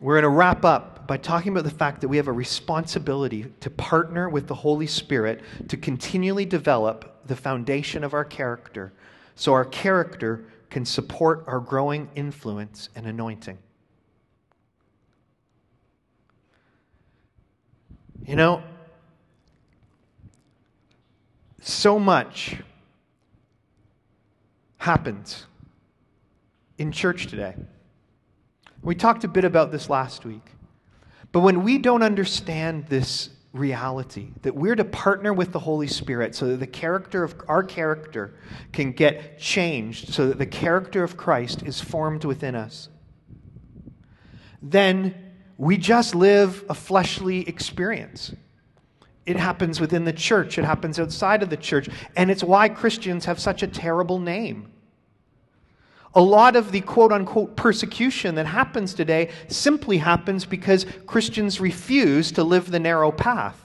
we're 0.00 0.14
going 0.14 0.22
to 0.22 0.28
wrap 0.28 0.64
up 0.64 1.06
by 1.06 1.16
talking 1.16 1.52
about 1.52 1.64
the 1.64 1.70
fact 1.70 2.00
that 2.00 2.08
we 2.08 2.16
have 2.16 2.28
a 2.28 2.32
responsibility 2.32 3.52
to 3.60 3.70
partner 3.70 4.28
with 4.28 4.46
the 4.46 4.54
Holy 4.54 4.86
Spirit 4.86 5.42
to 5.68 5.76
continually 5.76 6.44
develop 6.44 7.26
the 7.26 7.36
foundation 7.36 8.04
of 8.04 8.14
our 8.14 8.24
character 8.24 8.92
so 9.34 9.52
our 9.52 9.64
character 9.64 10.44
can 10.70 10.84
support 10.84 11.44
our 11.46 11.60
growing 11.60 12.08
influence 12.14 12.88
and 12.96 13.06
anointing. 13.06 13.58
You 18.26 18.36
know, 18.36 18.62
so 21.60 21.98
much 21.98 22.56
happens 24.78 25.44
in 26.78 26.90
church 26.90 27.26
today. 27.26 27.54
We 28.82 28.94
talked 28.94 29.24
a 29.24 29.28
bit 29.28 29.44
about 29.44 29.72
this 29.72 29.90
last 29.90 30.24
week. 30.24 30.52
But 31.32 31.40
when 31.40 31.64
we 31.64 31.76
don't 31.76 32.02
understand 32.02 32.86
this 32.86 33.28
reality 33.52 34.28
that 34.42 34.54
we're 34.54 34.76
to 34.76 34.84
partner 34.84 35.32
with 35.32 35.52
the 35.52 35.58
Holy 35.58 35.86
Spirit 35.86 36.34
so 36.34 36.48
that 36.48 36.56
the 36.56 36.66
character 36.66 37.24
of 37.24 37.34
our 37.46 37.62
character 37.62 38.34
can 38.72 38.92
get 38.92 39.38
changed, 39.38 40.14
so 40.14 40.28
that 40.28 40.38
the 40.38 40.46
character 40.46 41.04
of 41.04 41.16
Christ 41.16 41.62
is 41.62 41.80
formed 41.80 42.24
within 42.24 42.54
us, 42.54 42.88
then 44.62 45.14
we 45.56 45.76
just 45.76 46.14
live 46.14 46.64
a 46.68 46.74
fleshly 46.74 47.48
experience. 47.48 48.34
It 49.26 49.36
happens 49.36 49.80
within 49.80 50.04
the 50.04 50.12
church, 50.12 50.58
it 50.58 50.64
happens 50.64 50.98
outside 50.98 51.42
of 51.42 51.50
the 51.50 51.56
church, 51.56 51.88
and 52.16 52.30
it's 52.30 52.44
why 52.44 52.68
Christians 52.68 53.24
have 53.24 53.38
such 53.38 53.62
a 53.62 53.66
terrible 53.66 54.18
name. 54.18 54.70
A 56.14 56.22
lot 56.22 56.54
of 56.54 56.70
the 56.70 56.80
quote 56.80 57.12
unquote 57.12 57.56
persecution 57.56 58.36
that 58.36 58.46
happens 58.46 58.94
today 58.94 59.30
simply 59.48 59.98
happens 59.98 60.44
because 60.44 60.86
Christians 61.06 61.60
refuse 61.60 62.30
to 62.32 62.44
live 62.44 62.70
the 62.70 62.78
narrow 62.78 63.10
path. 63.10 63.60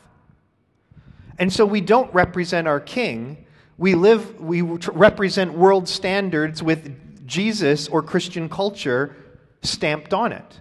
And 1.37 1.51
so 1.53 1.65
we 1.65 1.81
don't 1.81 2.11
represent 2.13 2.67
our 2.67 2.79
king. 2.79 3.45
We 3.77 3.95
live 3.95 4.39
we 4.39 4.61
represent 4.61 5.53
world 5.53 5.87
standards 5.87 6.63
with 6.63 7.27
Jesus 7.27 7.87
or 7.87 8.01
Christian 8.01 8.49
culture 8.49 9.15
stamped 9.61 10.13
on 10.13 10.31
it. 10.31 10.59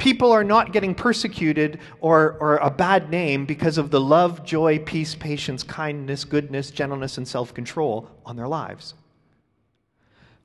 People 0.00 0.32
are 0.32 0.42
not 0.42 0.72
getting 0.72 0.94
persecuted 0.94 1.78
or, 2.00 2.38
or 2.40 2.56
a 2.56 2.70
bad 2.70 3.10
name 3.10 3.44
because 3.44 3.76
of 3.76 3.90
the 3.90 4.00
love, 4.00 4.46
joy, 4.46 4.78
peace, 4.78 5.14
patience, 5.14 5.62
kindness, 5.62 6.24
goodness, 6.24 6.70
gentleness, 6.70 7.18
and 7.18 7.28
self 7.28 7.52
control 7.52 8.10
on 8.24 8.34
their 8.34 8.48
lives. 8.48 8.94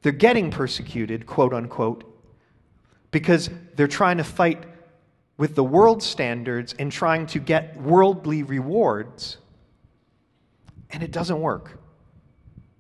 They're 0.02 0.12
getting 0.12 0.52
persecuted, 0.52 1.26
quote 1.26 1.54
unquote, 1.54 2.04
because 3.12 3.50
they're 3.78 3.88
trying 3.88 4.18
to 4.18 4.26
fight 4.26 4.62
with 5.38 5.56
the 5.56 5.64
world 5.64 6.04
standards 6.04 6.76
and 6.78 6.92
trying 6.92 7.26
to 7.28 7.40
get 7.40 7.82
worldly 7.82 8.44
rewards. 8.44 9.38
And 10.90 11.02
it 11.02 11.12
doesn't 11.12 11.40
work. 11.40 11.80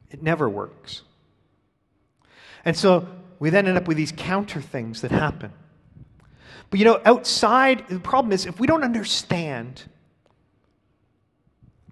It 0.09 0.21
never 0.21 0.49
works. 0.49 1.03
And 2.65 2.75
so 2.75 3.07
we 3.39 3.49
then 3.49 3.65
end 3.65 3.77
up 3.77 3.87
with 3.87 3.95
these 3.95 4.11
counter 4.11 4.59
things 4.59 4.99
that 5.03 5.11
happen. 5.11 5.53
But 6.75 6.79
you 6.79 6.85
know, 6.87 6.99
outside, 7.05 7.87
the 7.87 8.01
problem 8.01 8.33
is 8.33 8.45
if 8.45 8.59
we 8.59 8.67
don't 8.67 8.83
understand 8.83 9.83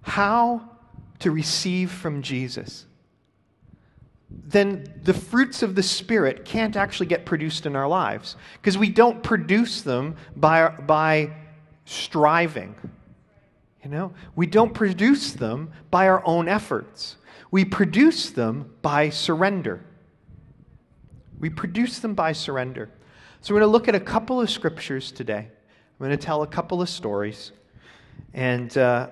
how 0.01 0.71
to 1.19 1.31
receive 1.31 1.89
from 1.89 2.21
Jesus, 2.21 2.85
then 4.29 4.93
the 5.03 5.13
fruits 5.13 5.63
of 5.63 5.75
the 5.75 5.83
Spirit 5.83 6.43
can't 6.43 6.75
actually 6.75 7.05
get 7.05 7.25
produced 7.25 7.65
in 7.65 7.77
our 7.77 7.87
lives 7.87 8.35
because 8.59 8.77
we 8.77 8.89
don't 8.89 9.23
produce 9.23 9.83
them 9.83 10.17
by, 10.35 10.67
by 10.67 11.31
striving. 11.85 12.75
You 13.85 13.89
know, 13.89 14.13
we 14.35 14.47
don't 14.47 14.73
produce 14.73 15.31
them 15.31 15.71
by 15.91 16.09
our 16.09 16.21
own 16.25 16.49
efforts. 16.49 17.15
We 17.51 17.63
produce 17.63 18.31
them 18.31 18.75
by 18.81 19.11
surrender. 19.11 19.79
We 21.39 21.49
produce 21.49 21.99
them 21.99 22.15
by 22.15 22.33
surrender. 22.33 22.89
So 23.43 23.53
we're 23.53 23.59
going 23.59 23.71
to 23.71 23.73
look 23.73 23.89
at 23.89 23.95
a 23.95 23.99
couple 23.99 24.39
of 24.39 24.49
scriptures 24.49 25.11
today. 25.11 25.39
I'm 25.39 25.99
going 25.99 26.11
to 26.11 26.17
tell 26.17 26.43
a 26.43 26.47
couple 26.47 26.81
of 26.81 26.87
stories, 26.87 27.51
and 28.33 28.77
uh, 28.77 29.09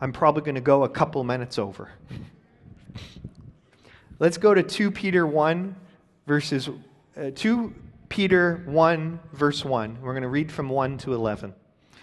I'm 0.00 0.12
probably 0.12 0.42
going 0.42 0.56
to 0.56 0.60
go 0.60 0.82
a 0.82 0.88
couple 0.88 1.22
minutes 1.22 1.56
over. 1.56 1.88
Let's 4.18 4.38
go 4.38 4.54
to 4.54 4.62
2 4.64 4.90
Peter 4.90 5.24
1, 5.24 5.76
verses 6.26 6.68
uh, 7.16 7.30
2 7.32 7.72
Peter 8.08 8.64
1, 8.66 9.20
verse 9.34 9.64
1. 9.64 9.98
We're 10.02 10.14
going 10.14 10.22
to 10.22 10.28
read 10.28 10.50
from 10.50 10.68
1 10.68 10.98
to 10.98 11.14
11. 11.14 11.54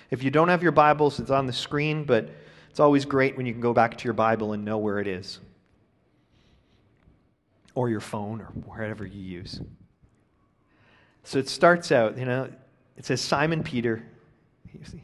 If 0.10 0.24
you 0.24 0.32
don't 0.32 0.48
have 0.48 0.64
your 0.64 0.72
Bibles, 0.72 1.20
it's 1.20 1.32
on 1.32 1.48
the 1.48 1.54
screen, 1.54 2.06
but 2.06 2.30
it's 2.70 2.80
always 2.80 3.04
great 3.04 3.36
when 3.36 3.46
you 3.46 3.52
can 3.52 3.62
go 3.62 3.74
back 3.74 3.98
to 3.98 4.06
your 4.06 4.14
Bible 4.14 4.54
and 4.54 4.64
know 4.64 4.78
where 4.78 5.00
it 5.00 5.08
is. 5.08 5.42
Or 7.76 7.90
your 7.90 8.00
phone, 8.00 8.40
or 8.40 8.46
wherever 8.46 9.06
you 9.06 9.20
use. 9.20 9.60
So 11.24 11.40
it 11.40 11.50
starts 11.50 11.92
out, 11.92 12.18
you 12.18 12.26
know, 12.26 12.50
it 12.98 13.06
says 13.06 13.22
Simon 13.22 13.64
Peter, 13.64 14.04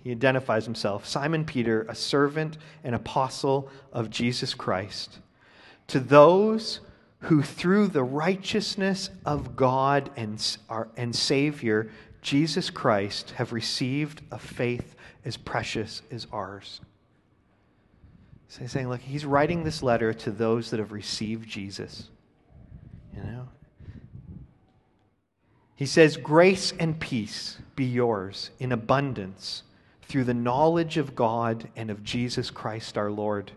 he 0.04 0.12
identifies 0.12 0.66
himself 0.66 1.06
Simon 1.06 1.46
Peter, 1.46 1.86
a 1.90 1.96
servant 1.96 2.58
and 2.84 2.96
apostle 2.96 3.70
of 3.92 4.10
Jesus 4.10 4.54
Christ. 4.54 5.20
To 5.88 6.00
those 6.00 6.80
who 7.22 7.42
through 7.42 7.88
the 7.88 8.04
righteousness 8.04 9.10
of 9.26 9.56
God 9.56 10.10
and, 10.16 10.58
our, 10.70 10.88
and 10.96 11.16
Savior, 11.16 11.90
Jesus 12.22 12.70
Christ, 12.70 13.32
have 13.32 13.54
received 13.54 14.22
a 14.32 14.38
faith 14.38 14.96
as 15.26 15.38
precious 15.38 16.02
as 16.12 16.28
ours. 16.32 16.82
So 18.50 18.62
he's 18.62 18.72
saying, 18.72 18.90
look, 18.90 19.02
he's 19.02 19.26
writing 19.26 19.64
this 19.64 19.84
letter 19.84 20.14
to 20.14 20.32
those 20.32 20.70
that 20.70 20.80
have 20.80 20.92
received 20.92 21.50
Jesus. 21.50 22.10
You 23.16 23.24
know? 23.24 23.48
He 25.78 25.86
says, 25.86 26.18
Grace 26.18 26.74
and 26.80 27.00
peace 27.00 27.60
be 27.76 27.86
yours 27.86 28.50
in 28.60 28.72
abundance 28.72 29.62
through 30.02 30.24
the 30.24 30.34
knowledge 30.34 30.98
of 30.98 31.16
God 31.16 31.70
and 31.76 31.92
of 31.92 32.04
Jesus 32.04 32.50
Christ 32.50 32.98
our 32.98 33.12
Lord. 33.12 33.52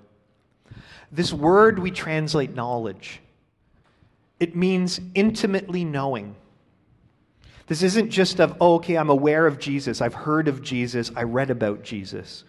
This 1.11 1.33
word 1.33 1.79
we 1.79 1.91
translate 1.91 2.55
knowledge. 2.55 3.21
It 4.39 4.55
means 4.55 5.00
intimately 5.15 5.83
knowing. 5.85 6.37
This 7.67 7.83
isn't 7.83 8.11
just 8.11 8.39
of, 8.39 8.57
oh, 8.61 8.75
okay, 8.75 8.97
I'm 8.97 9.11
aware 9.11 9.47
of 9.47 9.59
Jesus. 9.59 10.03
I've 10.03 10.15
heard 10.15 10.47
of 10.47 10.61
Jesus. 10.61 11.11
I 11.17 11.23
read 11.23 11.50
about 11.50 11.83
Jesus. 11.83 12.45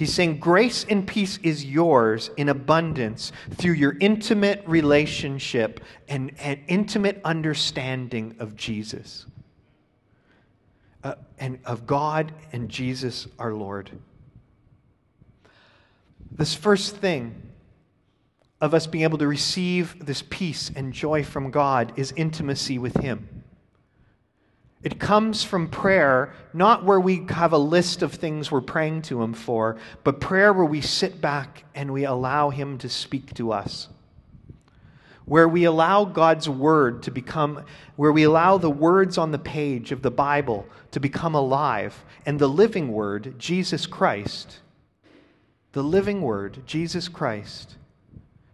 He's 0.00 0.14
saying 0.14 0.38
grace 0.38 0.86
and 0.88 1.06
peace 1.06 1.38
is 1.42 1.62
yours 1.62 2.30
in 2.38 2.48
abundance 2.48 3.32
through 3.50 3.74
your 3.74 3.98
intimate 4.00 4.64
relationship 4.66 5.80
and, 6.08 6.32
and 6.40 6.58
intimate 6.68 7.20
understanding 7.22 8.34
of 8.38 8.56
Jesus, 8.56 9.26
uh, 11.04 11.16
and 11.38 11.58
of 11.66 11.86
God 11.86 12.32
and 12.50 12.70
Jesus 12.70 13.28
our 13.38 13.52
Lord. 13.52 13.90
This 16.30 16.54
first 16.54 16.96
thing 16.96 17.34
of 18.58 18.72
us 18.72 18.86
being 18.86 19.04
able 19.04 19.18
to 19.18 19.28
receive 19.28 20.06
this 20.06 20.24
peace 20.30 20.70
and 20.74 20.94
joy 20.94 21.22
from 21.24 21.50
God 21.50 21.92
is 21.96 22.14
intimacy 22.16 22.78
with 22.78 22.96
Him. 22.96 23.39
It 24.82 24.98
comes 24.98 25.44
from 25.44 25.68
prayer, 25.68 26.32
not 26.54 26.84
where 26.84 27.00
we 27.00 27.26
have 27.28 27.52
a 27.52 27.58
list 27.58 28.02
of 28.02 28.14
things 28.14 28.50
we're 28.50 28.62
praying 28.62 29.02
to 29.02 29.22
Him 29.22 29.34
for, 29.34 29.76
but 30.04 30.20
prayer 30.20 30.52
where 30.52 30.64
we 30.64 30.80
sit 30.80 31.20
back 31.20 31.64
and 31.74 31.92
we 31.92 32.04
allow 32.04 32.50
Him 32.50 32.78
to 32.78 32.88
speak 32.88 33.34
to 33.34 33.52
us. 33.52 33.88
where 35.30 35.48
we 35.48 35.62
allow 35.62 36.04
God's 36.04 36.48
word 36.48 37.04
to 37.04 37.10
become, 37.12 37.64
where 37.94 38.10
we 38.10 38.24
allow 38.24 38.58
the 38.58 38.68
words 38.68 39.16
on 39.16 39.30
the 39.30 39.38
page 39.38 39.92
of 39.92 40.02
the 40.02 40.10
Bible 40.10 40.66
to 40.90 40.98
become 40.98 41.36
alive, 41.36 42.04
and 42.26 42.36
the 42.36 42.48
living 42.48 42.90
word, 42.90 43.38
Jesus 43.38 43.86
Christ, 43.86 44.58
the 45.70 45.84
living 45.84 46.20
word, 46.20 46.66
Jesus 46.66 47.06
Christ, 47.06 47.76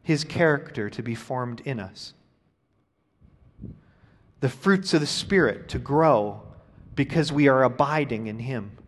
his 0.02 0.22
character 0.22 0.90
to 0.90 1.02
be 1.02 1.14
formed 1.14 1.62
in 1.64 1.80
us. 1.80 2.12
The 4.46 4.52
fruits 4.52 4.94
of 4.94 5.00
the 5.00 5.08
Spirit 5.08 5.70
to 5.70 5.80
grow 5.80 6.40
because 6.94 7.32
we 7.32 7.48
are 7.48 7.64
abiding 7.64 8.28
in 8.28 8.38
him. 8.38 8.78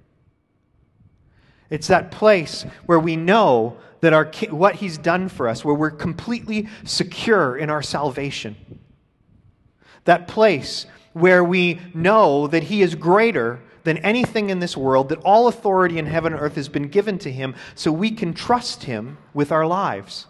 It's 1.69 1.89
that 1.89 2.13
place 2.13 2.65
where 2.87 3.01
we 3.01 3.17
know 3.17 3.77
that 4.01 4.13
our, 4.13 4.31
what 4.51 4.77
He's 4.77 4.99
done 4.99 5.29
for 5.29 5.49
us, 5.49 5.65
where 5.65 5.75
we're 5.75 5.91
completely 5.91 6.69
secure 6.85 7.57
in 7.57 7.71
our 7.71 7.83
salvation. 7.83 8.55
That 10.05 10.29
place 10.29 10.87
where 11.13 11.43
we 11.43 11.81
know 11.93 12.47
that 12.47 12.63
He 12.63 12.81
is 12.81 12.95
greater 12.95 13.61
than 13.83 13.99
anything 13.99 14.51
in 14.51 14.61
this 14.61 14.77
world, 14.77 15.09
that 15.09 15.19
all 15.25 15.49
authority 15.49 15.99
in 15.99 16.07
heaven 16.07 16.35
and 16.35 16.41
earth 16.41 16.55
has 16.55 16.69
been 16.69 16.87
given 16.87 17.19
to 17.19 17.33
Him, 17.33 17.57
so 17.75 17.91
we 17.91 18.13
can 18.13 18.33
trust 18.33 18.85
Him 18.85 19.19
with 19.35 19.51
our 19.51 19.67
lives. 19.67 20.29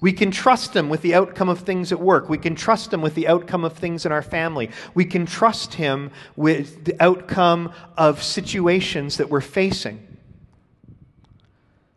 We 0.00 0.12
can 0.12 0.30
trust 0.30 0.74
Him 0.74 0.88
with 0.88 1.02
the 1.02 1.14
outcome 1.14 1.48
of 1.48 1.60
things 1.60 1.92
at 1.92 2.00
work. 2.00 2.28
We 2.28 2.38
can 2.38 2.54
trust 2.54 2.92
Him 2.92 3.00
with 3.00 3.14
the 3.14 3.28
outcome 3.28 3.64
of 3.64 3.72
things 3.74 4.04
in 4.04 4.12
our 4.12 4.22
family. 4.22 4.70
We 4.94 5.04
can 5.04 5.26
trust 5.26 5.74
Him 5.74 6.10
with 6.36 6.84
the 6.84 6.94
outcome 7.02 7.72
of 7.96 8.22
situations 8.22 9.16
that 9.16 9.30
we're 9.30 9.40
facing 9.40 10.06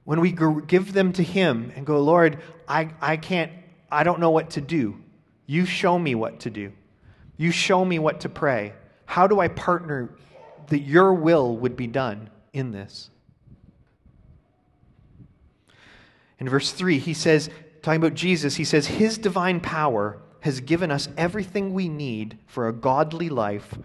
when 0.10 0.22
we 0.22 0.32
give 0.65 0.91
them 0.94 1.13
to 1.13 1.22
Him 1.22 1.72
and 1.75 1.86
go, 1.86 2.01
Lord, 2.01 2.39
I, 2.68 2.89
I 3.00 3.15
can't, 3.15 3.51
I 3.91 4.03
don't 4.03 4.20
know 4.20 4.32
what 4.32 4.50
to 4.51 4.62
do. 4.62 5.00
You 5.46 5.65
show 5.65 6.00
me 6.00 6.15
what 6.15 6.39
to 6.39 6.50
do. 6.50 6.72
You 7.38 7.51
show 7.51 7.86
me 7.86 8.00
what 8.00 8.22
to 8.22 8.29
pray. 8.29 8.74
How 9.06 9.27
do 9.27 9.39
I 9.39 9.50
partner 9.50 10.10
that 10.70 10.79
your 10.79 11.13
will 11.13 11.56
would 11.58 11.75
be 11.75 11.86
done 11.86 12.32
in 12.53 12.72
this? 12.72 13.12
In 16.39 16.50
verse 16.50 16.72
3, 16.72 16.98
he 16.98 17.13
says, 17.13 17.51
talking 17.82 18.02
about 18.02 18.14
Jesus, 18.14 18.56
he 18.56 18.64
says, 18.64 18.88
His 18.88 19.18
divine 19.18 19.60
power 19.60 20.20
has 20.42 20.62
given 20.62 20.92
us 20.92 21.10
everything 21.18 21.74
we 21.74 21.90
need 21.90 22.38
for 22.48 22.68
a 22.68 22.74
godly 22.74 23.30
life 23.30 23.78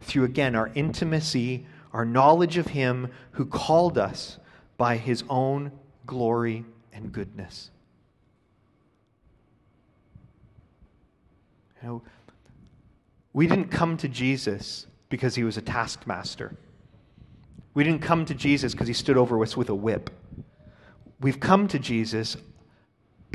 through, 0.00 0.24
again, 0.24 0.54
our 0.54 0.70
intimacy, 0.74 1.66
our 1.92 2.04
knowledge 2.04 2.56
of 2.56 2.68
Him 2.68 3.10
who 3.32 3.46
called 3.46 3.96
us 3.96 4.38
by 4.76 4.96
his 4.96 5.24
own 5.28 5.72
glory 6.06 6.64
and 6.92 7.12
goodness. 7.12 7.70
You 11.82 11.88
know, 11.88 12.02
we 13.32 13.46
didn't 13.46 13.68
come 13.70 13.96
to 13.98 14.08
Jesus 14.08 14.86
because 15.08 15.34
he 15.34 15.44
was 15.44 15.56
a 15.56 15.62
taskmaster. 15.62 16.56
We 17.74 17.84
didn't 17.84 18.02
come 18.02 18.24
to 18.26 18.34
Jesus 18.34 18.72
because 18.72 18.88
he 18.88 18.94
stood 18.94 19.16
over 19.16 19.40
us 19.42 19.56
with 19.56 19.68
a 19.68 19.74
whip. 19.74 20.10
We've 21.20 21.40
come 21.40 21.68
to 21.68 21.78
Jesus 21.78 22.36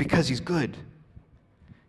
because 0.00 0.26
he's 0.26 0.40
good. 0.40 0.74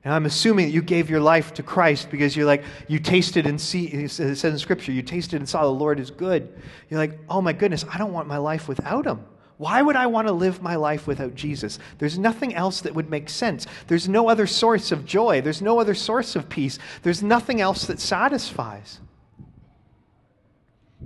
And 0.03 0.13
I'm 0.13 0.25
assuming 0.25 0.65
that 0.65 0.73
you 0.73 0.81
gave 0.81 1.09
your 1.09 1.21
life 1.21 1.53
to 1.53 1.63
Christ 1.63 2.11
because 2.11 2.35
you're 2.35 2.45
like, 2.45 2.63
you 2.89 2.99
tasted 2.99 3.45
and 3.45 3.59
see, 3.59 3.85
it 3.85 4.11
says 4.11 4.43
in 4.43 4.59
Scripture, 4.59 4.91
you 4.91 5.01
tasted 5.01 5.37
and 5.37 5.47
saw 5.47 5.63
the 5.63 5.69
Lord 5.69 5.97
is 5.97 6.11
good. 6.11 6.53
You're 6.89 6.99
like, 6.99 7.17
oh 7.29 7.41
my 7.41 7.53
goodness, 7.53 7.85
I 7.89 7.97
don't 7.97 8.11
want 8.11 8.27
my 8.27 8.37
life 8.37 8.67
without 8.67 9.05
him. 9.05 9.23
Why 9.55 9.81
would 9.81 9.95
I 9.95 10.07
want 10.07 10.27
to 10.27 10.33
live 10.33 10.61
my 10.61 10.75
life 10.75 11.07
without 11.07 11.35
Jesus? 11.35 11.79
There's 11.99 12.19
nothing 12.19 12.53
else 12.53 12.81
that 12.81 12.93
would 12.93 13.09
make 13.09 13.29
sense. 13.29 13.65
There's 13.87 14.09
no 14.09 14.27
other 14.27 14.45
source 14.45 14.91
of 14.91 15.05
joy. 15.05 15.39
There's 15.39 15.61
no 15.61 15.79
other 15.79 15.95
source 15.95 16.35
of 16.35 16.49
peace. 16.49 16.79
There's 17.03 17.23
nothing 17.23 17.61
else 17.61 17.85
that 17.85 18.01
satisfies. 18.01 18.99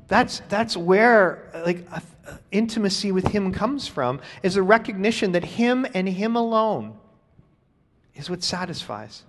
That's, 0.08 0.42
that's 0.50 0.78
where 0.78 1.50
like 1.66 1.86
intimacy 2.52 3.12
with 3.12 3.28
him 3.28 3.52
comes 3.52 3.88
from 3.88 4.20
is 4.44 4.56
a 4.56 4.64
recognition 4.64 5.32
that 5.34 5.44
him 5.44 5.86
and 5.94 6.08
him 6.08 6.36
alone 6.36 6.98
is 8.14 8.30
what 8.30 8.44
satisfies. 8.44 9.24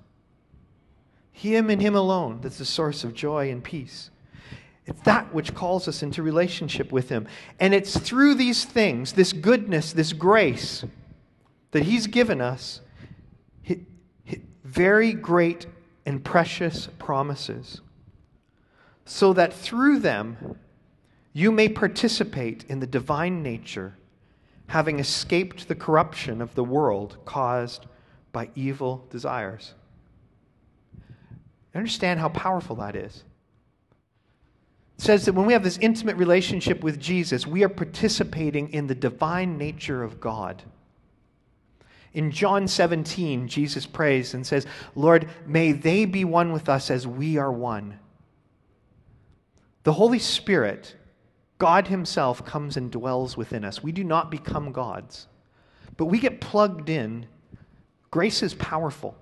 Him 1.33 1.71
and 1.71 1.81
him 1.81 1.95
alone 1.95 2.41
that's 2.43 2.59
the 2.59 2.65
source 2.65 3.05
of 3.05 3.15
joy 3.15 3.51
and 3.51 3.62
peace. 3.62 4.11
It's 4.87 5.01
that 5.03 5.35
which 5.35 5.53
calls 5.53 5.89
us 5.89 6.03
into 6.03 6.23
relationship 6.23 6.93
with 6.93 7.09
Him. 7.09 7.27
And 7.59 7.75
it's 7.75 7.99
through 7.99 8.37
these 8.37 8.65
things, 8.65 9.12
this 9.12 9.33
goodness, 9.33 9.93
this 9.93 10.12
grace 10.12 10.85
that 11.73 11.83
He's 11.83 12.07
given 12.07 12.41
us, 12.41 12.81
very 14.65 15.12
great 15.12 15.67
and 16.07 16.25
precious 16.25 16.89
promises, 16.99 17.81
so 19.05 19.33
that 19.33 19.53
through 19.53 19.99
them 19.99 20.57
you 21.37 21.53
may 21.53 21.68
participate 21.68 22.64
in 22.66 22.81
the 22.81 22.87
divine 22.87 23.42
nature, 23.42 23.94
having 24.68 24.99
escaped 24.99 25.68
the 25.68 25.75
corruption 25.75 26.40
of 26.40 26.55
the 26.55 26.64
world 26.64 27.18
caused 27.27 27.85
by 28.33 28.49
evil 28.55 29.05
desires. 29.11 29.75
Understand 31.75 32.20
how 32.20 32.31
powerful 32.31 32.77
that 32.77 32.96
is 32.96 33.22
It 34.96 35.03
says 35.03 35.27
that 35.27 35.35
when 35.35 35.44
we 35.44 35.53
have 35.53 35.62
this 35.62 35.77
intimate 35.77 36.16
relationship 36.16 36.83
with 36.83 36.99
Jesus, 36.99 37.46
we 37.46 37.62
are 37.62 37.68
participating 37.68 38.70
in 38.70 38.87
the 38.87 38.94
divine 38.94 39.59
nature 39.59 40.03
of 40.03 40.18
God. 40.18 40.62
In 42.14 42.31
John 42.31 42.66
17, 42.66 43.46
Jesus 43.46 43.85
prays 43.85 44.33
and 44.33 44.46
says, 44.46 44.66
Lord, 44.94 45.29
may 45.44 45.72
they 45.72 46.07
be 46.07 46.25
one 46.25 46.51
with 46.51 46.70
us 46.70 46.90
as 46.90 47.07
we 47.07 47.37
are 47.37 47.53
one. 47.53 47.99
The 49.83 49.92
Holy 49.92 50.18
Spirit, 50.18 50.96
God 51.59 51.88
Himself, 51.88 52.45
comes 52.45 52.77
and 52.77 52.90
dwells 52.90 53.37
within 53.37 53.64
us. 53.64 53.83
We 53.83 53.92
do 53.92 54.05
not 54.05 54.31
become 54.31 54.73
gods, 54.73 55.27
but 55.97 56.07
we 56.07 56.19
get 56.19 56.40
plugged 56.40 56.90
in. 56.90 57.27
Grace 58.11 58.42
is 58.42 58.55
powerful. 58.55 59.16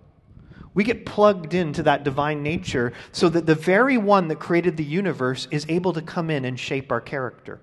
We 0.75 0.83
get 0.83 1.07
plugged 1.07 1.55
into 1.55 1.85
that 1.85 2.03
divine 2.03 2.42
nature 2.42 2.92
so 3.12 3.29
that 3.29 3.47
the 3.47 3.55
very 3.55 3.97
one 3.97 4.27
that 4.29 4.40
created 4.40 4.77
the 4.77 4.85
universe 4.85 5.47
is 5.53 5.64
able 5.68 5.92
to 5.92 6.03
come 6.03 6.31
in 6.31 6.44
and 6.44 6.59
shape 6.59 6.90
our 6.90 7.01
character. 7.01 7.61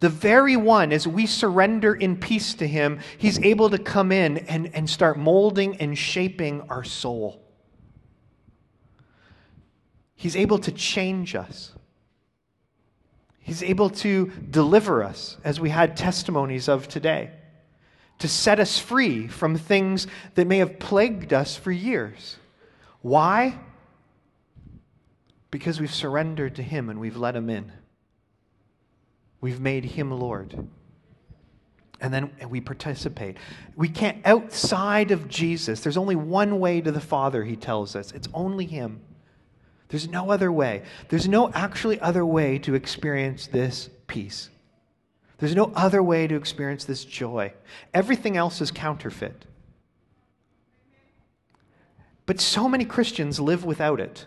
The 0.00 0.08
very 0.08 0.56
one, 0.56 0.92
as 0.92 1.06
we 1.06 1.26
surrender 1.26 1.94
in 1.94 2.16
peace 2.16 2.54
to 2.54 2.66
him, 2.66 3.00
he's 3.18 3.38
able 3.40 3.70
to 3.70 3.78
come 3.78 4.10
in 4.10 4.38
and, 4.38 4.74
and 4.74 4.88
start 4.88 5.18
molding 5.18 5.76
and 5.76 5.96
shaping 5.96 6.62
our 6.62 6.82
soul. 6.82 7.44
He's 10.16 10.36
able 10.36 10.58
to 10.58 10.72
change 10.72 11.34
us. 11.34 11.74
He's 13.50 13.64
able 13.64 13.90
to 13.90 14.30
deliver 14.48 15.02
us, 15.02 15.36
as 15.42 15.58
we 15.58 15.70
had 15.70 15.96
testimonies 15.96 16.68
of 16.68 16.86
today 16.86 17.32
to 18.20 18.28
set 18.28 18.60
us 18.60 18.78
free 18.78 19.26
from 19.26 19.56
things 19.56 20.06
that 20.36 20.46
may 20.46 20.58
have 20.58 20.78
plagued 20.78 21.32
us 21.32 21.56
for 21.56 21.72
years. 21.72 22.36
Why? 23.02 23.58
Because 25.50 25.80
we've 25.80 25.92
surrendered 25.92 26.54
to 26.54 26.62
Him 26.62 26.90
and 26.90 27.00
we've 27.00 27.16
let 27.16 27.34
Him 27.34 27.50
in. 27.50 27.72
We've 29.40 29.60
made 29.60 29.84
Him 29.84 30.12
Lord. 30.12 30.68
And 32.00 32.14
then 32.14 32.30
we 32.48 32.60
participate. 32.60 33.36
We 33.74 33.88
can't, 33.88 34.24
outside 34.24 35.10
of 35.10 35.26
Jesus, 35.26 35.80
there's 35.80 35.96
only 35.96 36.14
one 36.14 36.60
way 36.60 36.80
to 36.80 36.92
the 36.92 37.00
Father, 37.00 37.42
He 37.42 37.56
tells 37.56 37.96
us. 37.96 38.12
It's 38.12 38.28
only 38.32 38.66
Him. 38.66 39.00
There's 39.90 40.08
no 40.08 40.30
other 40.30 40.50
way. 40.50 40.82
There's 41.08 41.28
no 41.28 41.50
actually 41.52 42.00
other 42.00 42.24
way 42.24 42.58
to 42.60 42.74
experience 42.74 43.48
this 43.48 43.90
peace. 44.06 44.48
There's 45.38 45.56
no 45.56 45.72
other 45.74 46.02
way 46.02 46.26
to 46.26 46.36
experience 46.36 46.84
this 46.84 47.04
joy. 47.04 47.52
Everything 47.92 48.36
else 48.36 48.60
is 48.60 48.70
counterfeit. 48.70 49.46
But 52.24 52.40
so 52.40 52.68
many 52.68 52.84
Christians 52.84 53.40
live 53.40 53.64
without 53.64 54.00
it. 54.00 54.26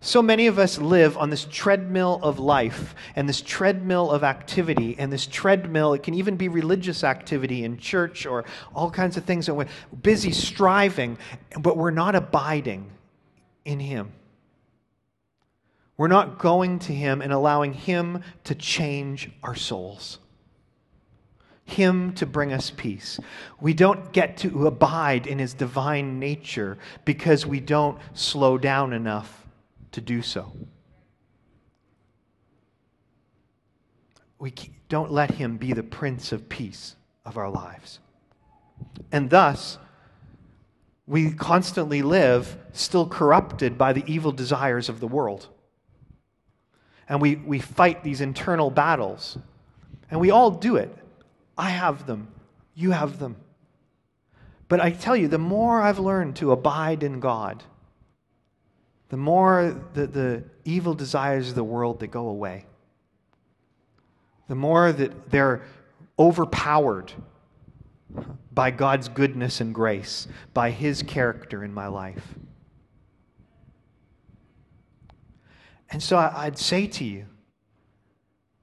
So 0.00 0.22
many 0.22 0.48
of 0.48 0.58
us 0.58 0.78
live 0.78 1.16
on 1.16 1.30
this 1.30 1.46
treadmill 1.50 2.18
of 2.22 2.38
life 2.38 2.94
and 3.14 3.28
this 3.28 3.40
treadmill 3.40 4.10
of 4.10 4.24
activity 4.24 4.96
and 4.98 5.12
this 5.12 5.26
treadmill, 5.26 5.92
it 5.92 6.02
can 6.02 6.14
even 6.14 6.36
be 6.36 6.48
religious 6.48 7.04
activity 7.04 7.64
in 7.64 7.78
church 7.78 8.26
or 8.26 8.44
all 8.74 8.90
kinds 8.90 9.16
of 9.16 9.24
things. 9.24 9.48
And 9.48 9.56
we're 9.56 9.68
busy 10.02 10.32
striving, 10.32 11.18
but 11.60 11.76
we're 11.76 11.90
not 11.90 12.14
abiding 12.14 12.90
in 13.68 13.80
Him. 13.80 14.12
We're 15.98 16.08
not 16.08 16.38
going 16.38 16.78
to 16.80 16.94
Him 16.94 17.20
and 17.20 17.32
allowing 17.32 17.74
Him 17.74 18.22
to 18.44 18.54
change 18.54 19.30
our 19.42 19.54
souls. 19.54 20.18
Him 21.66 22.14
to 22.14 22.24
bring 22.24 22.50
us 22.52 22.72
peace. 22.74 23.20
We 23.60 23.74
don't 23.74 24.10
get 24.12 24.38
to 24.38 24.66
abide 24.66 25.26
in 25.26 25.38
His 25.38 25.52
divine 25.52 26.18
nature 26.18 26.78
because 27.04 27.44
we 27.44 27.60
don't 27.60 27.98
slow 28.14 28.56
down 28.56 28.94
enough 28.94 29.46
to 29.92 30.00
do 30.00 30.22
so. 30.22 30.50
We 34.38 34.54
don't 34.88 35.12
let 35.12 35.32
Him 35.32 35.58
be 35.58 35.74
the 35.74 35.82
Prince 35.82 36.32
of 36.32 36.48
Peace 36.48 36.96
of 37.26 37.36
our 37.36 37.50
lives. 37.50 37.98
And 39.12 39.28
thus, 39.28 39.76
we 41.08 41.32
constantly 41.32 42.02
live 42.02 42.56
still 42.72 43.06
corrupted 43.08 43.78
by 43.78 43.94
the 43.94 44.04
evil 44.06 44.30
desires 44.30 44.90
of 44.90 45.00
the 45.00 45.08
world. 45.08 45.48
And 47.08 47.22
we, 47.22 47.36
we 47.36 47.58
fight 47.58 48.04
these 48.04 48.20
internal 48.20 48.70
battles. 48.70 49.38
And 50.10 50.20
we 50.20 50.30
all 50.30 50.50
do 50.50 50.76
it. 50.76 50.94
I 51.56 51.70
have 51.70 52.06
them. 52.06 52.28
You 52.74 52.90
have 52.90 53.18
them. 53.18 53.36
But 54.68 54.80
I 54.80 54.90
tell 54.90 55.16
you, 55.16 55.28
the 55.28 55.38
more 55.38 55.80
I've 55.80 55.98
learned 55.98 56.36
to 56.36 56.52
abide 56.52 57.02
in 57.02 57.20
God, 57.20 57.64
the 59.08 59.16
more 59.16 59.82
the, 59.94 60.06
the 60.06 60.44
evil 60.66 60.92
desires 60.92 61.48
of 61.48 61.54
the 61.54 61.64
world 61.64 62.00
that 62.00 62.08
go 62.08 62.28
away. 62.28 62.66
The 64.48 64.54
more 64.54 64.92
that 64.92 65.30
they're 65.30 65.62
overpowered 66.18 67.12
by 68.52 68.70
God's 68.70 69.08
goodness 69.08 69.60
and 69.60 69.74
grace, 69.74 70.26
by 70.54 70.70
His 70.70 71.02
character 71.02 71.64
in 71.64 71.72
my 71.72 71.86
life. 71.86 72.34
And 75.90 76.02
so 76.02 76.18
I'd 76.18 76.58
say 76.58 76.86
to 76.86 77.04
you 77.04 77.26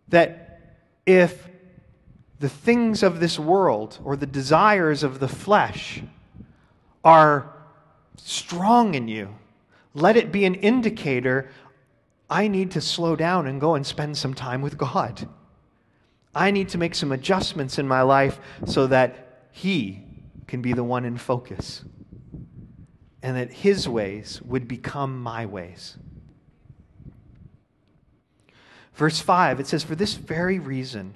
that 0.10 0.78
if 1.06 1.48
the 2.40 2.50
things 2.50 3.02
of 3.04 3.20
this 3.20 3.40
world 3.40 4.00
or 4.04 4.16
the 4.16 4.26
desires 4.26 5.04
of 5.04 5.20
the 5.20 5.28
flesh 5.28 6.04
are 7.04 7.52
strong 8.18 8.96
in 8.96 9.08
you, 9.08 9.36
let 9.94 10.18
it 10.18 10.32
be 10.32 10.46
an 10.46 10.56
indicator 10.56 11.50
I 12.30 12.48
need 12.48 12.72
to 12.72 12.82
slow 12.82 13.16
down 13.16 13.48
and 13.48 13.62
go 13.62 13.76
and 13.76 13.86
spend 13.86 14.18
some 14.18 14.34
time 14.34 14.62
with 14.62 14.78
God. 14.78 15.28
I 16.34 16.52
need 16.52 16.70
to 16.70 16.78
make 16.78 16.96
some 16.96 17.12
adjustments 17.12 17.80
in 17.80 17.88
my 17.88 18.02
life 18.02 18.40
so 18.66 18.88
that 18.88 19.25
He 19.56 20.04
can 20.48 20.62
be 20.62 20.74
the 20.74 20.84
one 20.84 21.06
in 21.06 21.18
focus 21.18 21.86
and 23.24 23.38
that 23.38 23.54
His 23.54 23.88
ways 23.88 24.42
would 24.42 24.68
become 24.68 25.18
my 25.18 25.46
ways. 25.46 25.96
Verse 28.94 29.22
5, 29.22 29.62
it 29.62 29.68
says, 29.68 29.82
For 29.82 29.96
this 29.96 30.16
very 30.16 30.60
reason, 30.60 31.16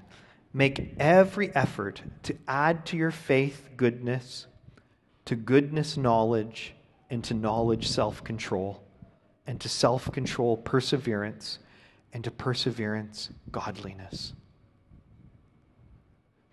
make 0.54 0.96
every 0.98 1.54
effort 1.54 2.02
to 2.24 2.38
add 2.48 2.86
to 2.86 2.98
your 2.98 3.12
faith 3.12 3.72
goodness, 3.76 4.48
to 5.26 5.36
goodness 5.36 5.98
knowledge, 5.98 6.74
and 7.10 7.22
to 7.26 7.34
knowledge 7.34 7.90
self 7.90 8.24
control, 8.24 8.82
and 9.46 9.60
to 9.60 9.68
self 9.68 10.10
control 10.14 10.56
perseverance, 10.56 11.60
and 12.14 12.24
to 12.24 12.32
perseverance 12.32 13.32
godliness. 13.52 14.32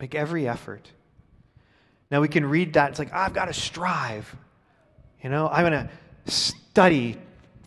Make 0.00 0.16
every 0.16 0.48
effort. 0.48 0.90
Now 2.10 2.20
we 2.20 2.28
can 2.28 2.46
read 2.46 2.74
that. 2.74 2.90
It's 2.90 2.98
like, 2.98 3.10
ah, 3.12 3.24
I've 3.24 3.34
got 3.34 3.46
to 3.46 3.52
strive. 3.52 4.34
You 5.22 5.30
know, 5.30 5.48
I'm 5.48 5.68
going 5.68 5.88
to 5.88 6.30
study 6.30 7.16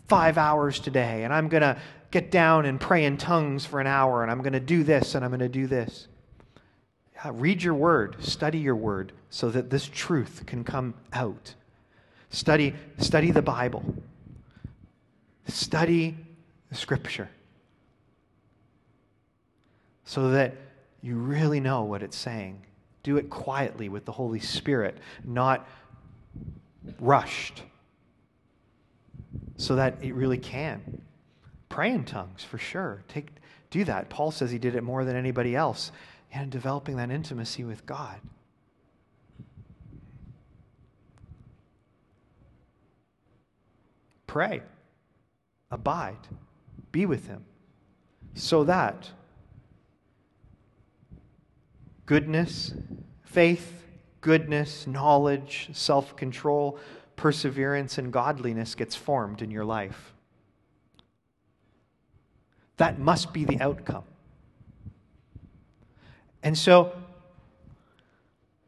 five 0.08 0.38
hours 0.38 0.80
today, 0.80 1.24
and 1.24 1.32
I'm 1.32 1.48
going 1.48 1.62
to 1.62 1.76
get 2.10 2.30
down 2.30 2.66
and 2.66 2.80
pray 2.80 3.04
in 3.04 3.16
tongues 3.16 3.64
for 3.64 3.80
an 3.80 3.86
hour, 3.86 4.22
and 4.22 4.30
I'm 4.30 4.42
going 4.42 4.54
to 4.54 4.60
do 4.60 4.82
this, 4.82 5.14
and 5.14 5.24
I'm 5.24 5.30
going 5.30 5.40
to 5.40 5.48
do 5.48 5.66
this. 5.66 6.08
Yeah, 7.14 7.32
read 7.34 7.62
your 7.62 7.74
word, 7.74 8.16
study 8.20 8.58
your 8.58 8.76
word, 8.76 9.12
so 9.28 9.50
that 9.50 9.70
this 9.70 9.86
truth 9.86 10.44
can 10.46 10.64
come 10.64 10.94
out. 11.12 11.54
Study, 12.30 12.74
study 12.98 13.30
the 13.30 13.42
Bible. 13.42 13.84
Study 15.46 16.16
the 16.70 16.76
Scripture. 16.76 17.28
So 20.04 20.30
that 20.30 20.54
you 21.02 21.16
really 21.16 21.60
know 21.60 21.82
what 21.82 22.02
it's 22.02 22.16
saying. 22.16 22.62
Do 23.02 23.16
it 23.16 23.30
quietly 23.30 23.88
with 23.88 24.04
the 24.04 24.12
Holy 24.12 24.40
Spirit, 24.40 24.98
not 25.24 25.66
rushed, 26.98 27.62
so 29.56 29.76
that 29.76 30.02
it 30.02 30.14
really 30.14 30.38
can. 30.38 31.02
Pray 31.68 31.92
in 31.92 32.04
tongues 32.04 32.42
for 32.42 32.58
sure. 32.58 33.02
Take, 33.08 33.28
do 33.70 33.84
that. 33.84 34.10
Paul 34.10 34.30
says 34.30 34.50
he 34.50 34.58
did 34.58 34.74
it 34.74 34.82
more 34.82 35.04
than 35.04 35.16
anybody 35.16 35.54
else, 35.54 35.92
and 36.32 36.50
developing 36.50 36.96
that 36.96 37.10
intimacy 37.10 37.64
with 37.64 37.86
God. 37.86 38.20
Pray, 44.26 44.62
abide, 45.72 46.28
be 46.92 47.04
with 47.04 47.26
Him, 47.26 47.44
so 48.34 48.62
that 48.62 49.10
goodness, 52.10 52.74
faith, 53.22 53.84
goodness, 54.20 54.84
knowledge, 54.84 55.68
self 55.72 56.16
control, 56.16 56.76
perseverance, 57.14 57.98
and 57.98 58.12
godliness 58.12 58.74
gets 58.74 58.96
formed 58.96 59.42
in 59.42 59.50
your 59.52 59.64
life. 59.64 60.12
That 62.78 62.98
must 62.98 63.32
be 63.32 63.44
the 63.44 63.60
outcome. 63.60 64.02
And 66.42 66.58
so, 66.58 66.92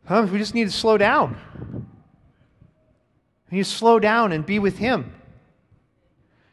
we 0.09 0.39
just 0.39 0.55
need 0.55 0.67
to 0.67 0.71
slow 0.71 0.97
down. 0.97 1.37
We 3.51 3.57
need 3.57 3.65
to 3.65 3.71
slow 3.71 3.99
down 3.99 4.31
and 4.31 4.47
be 4.47 4.61
with 4.61 4.79
Him. 4.79 5.13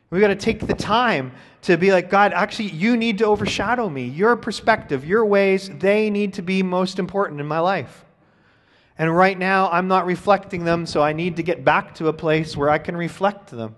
We've 0.10 0.22
got 0.22 0.30
to 0.30 0.36
take 0.36 0.66
the 0.66 0.74
time 0.74 1.34
to 1.64 1.78
be 1.78 1.92
like, 1.92 2.10
God, 2.10 2.34
actually, 2.34 2.70
you 2.70 2.98
need 2.98 3.20
to 3.20 3.26
overshadow 3.26 3.90
me. 3.90 4.06
Your 4.06 4.36
perspective, 4.36 5.06
your 5.06 5.26
ways, 5.26 5.70
they 5.70 6.10
need 6.10 6.34
to 6.36 6.42
be 6.42 6.64
most 6.64 6.98
important 6.98 7.40
in 7.40 7.46
my 7.46 7.60
life. 7.60 8.06
And 8.98 9.16
right 9.16 9.38
now, 9.38 9.70
I'm 9.70 9.88
not 9.88 10.06
reflecting 10.06 10.66
them, 10.66 10.86
so 10.86 11.02
I 11.02 11.14
need 11.14 11.36
to 11.38 11.44
get 11.44 11.64
back 11.64 11.96
to 11.96 12.08
a 12.08 12.14
place 12.14 12.58
where 12.58 12.70
I 12.70 12.80
can 12.80 12.98
reflect 12.98 13.52
them. 13.52 13.76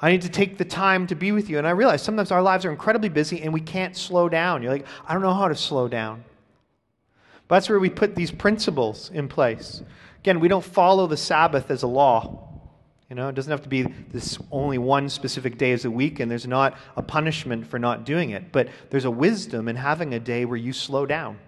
I 0.00 0.10
need 0.10 0.22
to 0.22 0.28
take 0.28 0.58
the 0.58 0.64
time 0.64 1.06
to 1.08 1.14
be 1.14 1.32
with 1.32 1.48
you. 1.48 1.58
And 1.58 1.66
I 1.66 1.70
realize 1.70 2.02
sometimes 2.02 2.30
our 2.30 2.42
lives 2.42 2.64
are 2.64 2.70
incredibly 2.70 3.08
busy 3.08 3.42
and 3.42 3.52
we 3.52 3.60
can't 3.60 3.96
slow 3.96 4.28
down. 4.28 4.62
You're 4.62 4.72
like, 4.72 4.86
I 5.06 5.14
don't 5.14 5.22
know 5.22 5.32
how 5.32 5.48
to 5.48 5.54
slow 5.54 5.88
down. 5.88 6.24
But 7.48 7.56
that's 7.56 7.68
where 7.68 7.78
we 7.78 7.90
put 7.90 8.14
these 8.14 8.30
principles 8.30 9.10
in 9.12 9.28
place. 9.28 9.82
Again, 10.18 10.40
we 10.40 10.48
don't 10.48 10.64
follow 10.64 11.06
the 11.06 11.16
Sabbath 11.16 11.70
as 11.70 11.82
a 11.82 11.86
law. 11.86 12.53
You 13.10 13.16
know, 13.16 13.28
it 13.28 13.34
doesn't 13.34 13.50
have 13.50 13.62
to 13.62 13.68
be 13.68 13.82
this 13.82 14.38
only 14.50 14.78
one 14.78 15.08
specific 15.08 15.58
day 15.58 15.72
as 15.72 15.84
a 15.84 15.90
week, 15.90 16.20
and 16.20 16.30
there's 16.30 16.46
not 16.46 16.76
a 16.96 17.02
punishment 17.02 17.66
for 17.66 17.78
not 17.78 18.04
doing 18.04 18.30
it. 18.30 18.50
But 18.50 18.68
there's 18.90 19.04
a 19.04 19.10
wisdom 19.10 19.68
in 19.68 19.76
having 19.76 20.14
a 20.14 20.18
day 20.18 20.44
where 20.44 20.56
you 20.56 20.72
slow 20.72 21.04
down. 21.04 21.38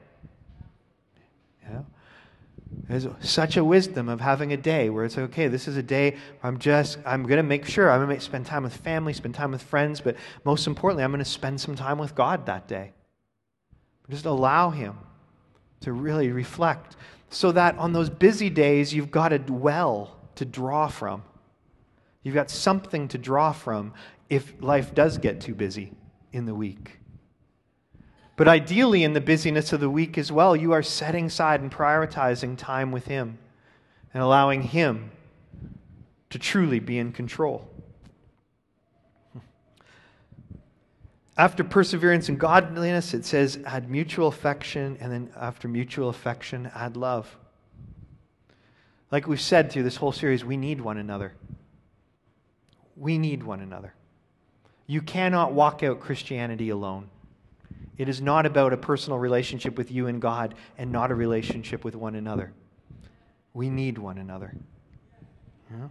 You 1.64 1.74
know? 1.74 1.86
There's 2.88 3.06
such 3.20 3.56
a 3.56 3.64
wisdom 3.64 4.08
of 4.08 4.20
having 4.20 4.52
a 4.52 4.56
day 4.56 4.90
where 4.90 5.04
it's 5.04 5.16
okay, 5.16 5.48
this 5.48 5.66
is 5.66 5.76
a 5.76 5.82
day 5.82 6.16
I'm 6.42 6.58
just, 6.58 6.98
I'm 7.06 7.22
going 7.22 7.38
to 7.38 7.42
make 7.42 7.64
sure 7.64 7.90
I'm 7.90 8.04
going 8.04 8.16
to 8.16 8.22
spend 8.22 8.46
time 8.46 8.62
with 8.62 8.76
family, 8.76 9.12
spend 9.12 9.34
time 9.34 9.52
with 9.52 9.62
friends, 9.62 10.00
but 10.00 10.16
most 10.44 10.66
importantly, 10.66 11.04
I'm 11.04 11.10
going 11.10 11.24
to 11.24 11.30
spend 11.30 11.60
some 11.60 11.74
time 11.74 11.98
with 11.98 12.14
God 12.14 12.46
that 12.46 12.68
day. 12.68 12.92
Just 14.10 14.26
allow 14.26 14.70
Him 14.70 14.98
to 15.80 15.92
really 15.92 16.30
reflect 16.30 16.96
so 17.30 17.50
that 17.52 17.76
on 17.78 17.92
those 17.92 18.10
busy 18.10 18.50
days, 18.50 18.92
you've 18.94 19.10
got 19.10 19.32
a 19.32 19.40
well 19.48 20.16
to 20.36 20.44
draw 20.44 20.86
from. 20.86 21.22
You've 22.26 22.34
got 22.34 22.50
something 22.50 23.06
to 23.06 23.18
draw 23.18 23.52
from 23.52 23.94
if 24.28 24.52
life 24.60 24.92
does 24.92 25.16
get 25.16 25.40
too 25.40 25.54
busy 25.54 25.92
in 26.32 26.44
the 26.44 26.56
week. 26.56 26.98
But 28.34 28.48
ideally, 28.48 29.04
in 29.04 29.12
the 29.12 29.20
busyness 29.20 29.72
of 29.72 29.78
the 29.78 29.88
week 29.88 30.18
as 30.18 30.32
well, 30.32 30.56
you 30.56 30.72
are 30.72 30.82
setting 30.82 31.26
aside 31.26 31.60
and 31.60 31.70
prioritizing 31.70 32.58
time 32.58 32.90
with 32.90 33.06
Him 33.06 33.38
and 34.12 34.24
allowing 34.24 34.62
Him 34.62 35.12
to 36.30 36.38
truly 36.40 36.80
be 36.80 36.98
in 36.98 37.12
control. 37.12 37.70
After 41.38 41.62
perseverance 41.62 42.28
and 42.28 42.40
godliness, 42.40 43.14
it 43.14 43.24
says 43.24 43.60
add 43.64 43.88
mutual 43.88 44.26
affection, 44.26 44.98
and 44.98 45.12
then 45.12 45.30
after 45.36 45.68
mutual 45.68 46.08
affection, 46.08 46.72
add 46.74 46.96
love. 46.96 47.36
Like 49.12 49.28
we've 49.28 49.40
said 49.40 49.70
through 49.70 49.84
this 49.84 49.94
whole 49.94 50.10
series, 50.10 50.44
we 50.44 50.56
need 50.56 50.80
one 50.80 50.98
another. 50.98 51.32
We 52.96 53.18
need 53.18 53.42
one 53.42 53.60
another. 53.60 53.94
You 54.86 55.02
cannot 55.02 55.52
walk 55.52 55.82
out 55.82 56.00
Christianity 56.00 56.70
alone. 56.70 57.08
It 57.98 58.08
is 58.08 58.20
not 58.20 58.46
about 58.46 58.72
a 58.72 58.76
personal 58.76 59.18
relationship 59.18 59.76
with 59.76 59.90
you 59.90 60.06
and 60.06 60.20
God 60.20 60.54
and 60.78 60.92
not 60.92 61.10
a 61.10 61.14
relationship 61.14 61.84
with 61.84 61.94
one 61.94 62.14
another. 62.14 62.52
We 63.54 63.70
need 63.70 63.98
one 63.98 64.18
another. 64.18 64.54
Yeah? 65.70 65.88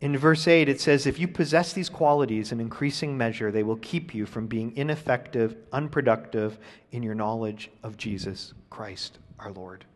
In 0.00 0.16
verse 0.16 0.46
8, 0.46 0.68
it 0.68 0.80
says, 0.80 1.06
If 1.06 1.18
you 1.18 1.26
possess 1.26 1.72
these 1.72 1.88
qualities 1.88 2.52
in 2.52 2.60
increasing 2.60 3.16
measure, 3.16 3.50
they 3.50 3.62
will 3.62 3.76
keep 3.76 4.14
you 4.14 4.26
from 4.26 4.46
being 4.46 4.76
ineffective, 4.76 5.56
unproductive 5.72 6.58
in 6.92 7.02
your 7.02 7.14
knowledge 7.14 7.70
of 7.82 7.96
Jesus 7.96 8.52
Christ 8.68 9.18
our 9.38 9.52
Lord. 9.52 9.86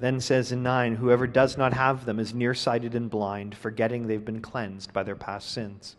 Then 0.00 0.18
says 0.18 0.50
in 0.50 0.62
9, 0.62 0.96
Whoever 0.96 1.26
does 1.26 1.58
not 1.58 1.74
have 1.74 2.06
them 2.06 2.18
is 2.18 2.32
nearsighted 2.32 2.94
and 2.94 3.10
blind, 3.10 3.54
forgetting 3.54 4.06
they've 4.06 4.24
been 4.24 4.40
cleansed 4.40 4.94
by 4.94 5.02
their 5.02 5.14
past 5.14 5.52
sins. 5.52 5.94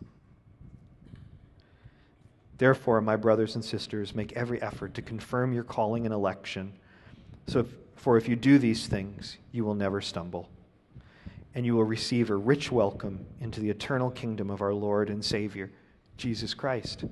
Therefore, 2.58 3.00
my 3.00 3.14
brothers 3.14 3.54
and 3.54 3.64
sisters, 3.64 4.12
make 4.12 4.32
every 4.32 4.60
effort 4.60 4.94
to 4.94 5.02
confirm 5.02 5.52
your 5.52 5.62
calling 5.62 6.04
and 6.04 6.12
election. 6.12 6.72
So, 7.46 7.60
if, 7.60 7.66
for 7.94 8.16
if 8.16 8.28
you 8.28 8.34
do 8.34 8.58
these 8.58 8.88
things, 8.88 9.38
you 9.52 9.64
will 9.64 9.74
never 9.74 10.00
stumble, 10.00 10.48
and 11.54 11.64
you 11.64 11.76
will 11.76 11.84
receive 11.84 12.30
a 12.30 12.36
rich 12.36 12.72
welcome 12.72 13.24
into 13.40 13.60
the 13.60 13.70
eternal 13.70 14.10
kingdom 14.10 14.50
of 14.50 14.62
our 14.62 14.74
Lord 14.74 15.10
and 15.10 15.24
Savior, 15.24 15.70
Jesus 16.16 16.54
Christ. 16.54 17.04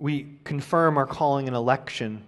We 0.00 0.38
confirm 0.44 0.96
our 0.96 1.06
calling 1.06 1.46
and 1.46 1.54
election 1.54 2.26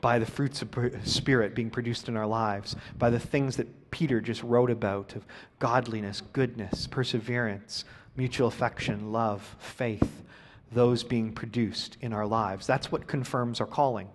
by 0.00 0.18
the 0.18 0.26
fruits 0.26 0.62
of 0.62 0.68
Spirit 1.04 1.54
being 1.54 1.70
produced 1.70 2.08
in 2.08 2.16
our 2.16 2.26
lives, 2.26 2.76
by 2.98 3.10
the 3.10 3.20
things 3.20 3.56
that 3.56 3.90
Peter 3.90 4.20
just 4.20 4.42
wrote 4.42 4.70
about 4.70 5.14
of 5.14 5.24
godliness, 5.58 6.20
goodness, 6.32 6.86
perseverance, 6.86 7.84
mutual 8.16 8.48
affection, 8.48 9.12
love, 9.12 9.56
faith, 9.60 10.22
those 10.72 11.02
being 11.04 11.32
produced 11.32 11.96
in 12.00 12.12
our 12.12 12.26
lives. 12.26 12.66
That's 12.66 12.92
what 12.92 13.06
confirms 13.06 13.60
our 13.60 13.66
calling. 13.66 14.08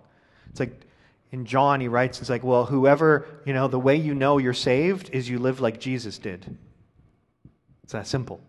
It's 0.50 0.60
like 0.60 0.86
in 1.32 1.46
John, 1.46 1.80
he 1.80 1.88
writes, 1.88 2.20
it's 2.20 2.30
like, 2.30 2.44
well, 2.44 2.66
whoever, 2.66 3.26
you 3.44 3.52
know, 3.52 3.66
the 3.66 3.78
way 3.78 3.96
you 3.96 4.14
know 4.14 4.38
you're 4.38 4.52
saved 4.52 5.10
is 5.10 5.28
you 5.28 5.38
live 5.38 5.60
like 5.60 5.80
Jesus 5.80 6.18
did. 6.18 6.56
It's 7.82 7.92
that 7.92 8.06
simple. 8.06 8.40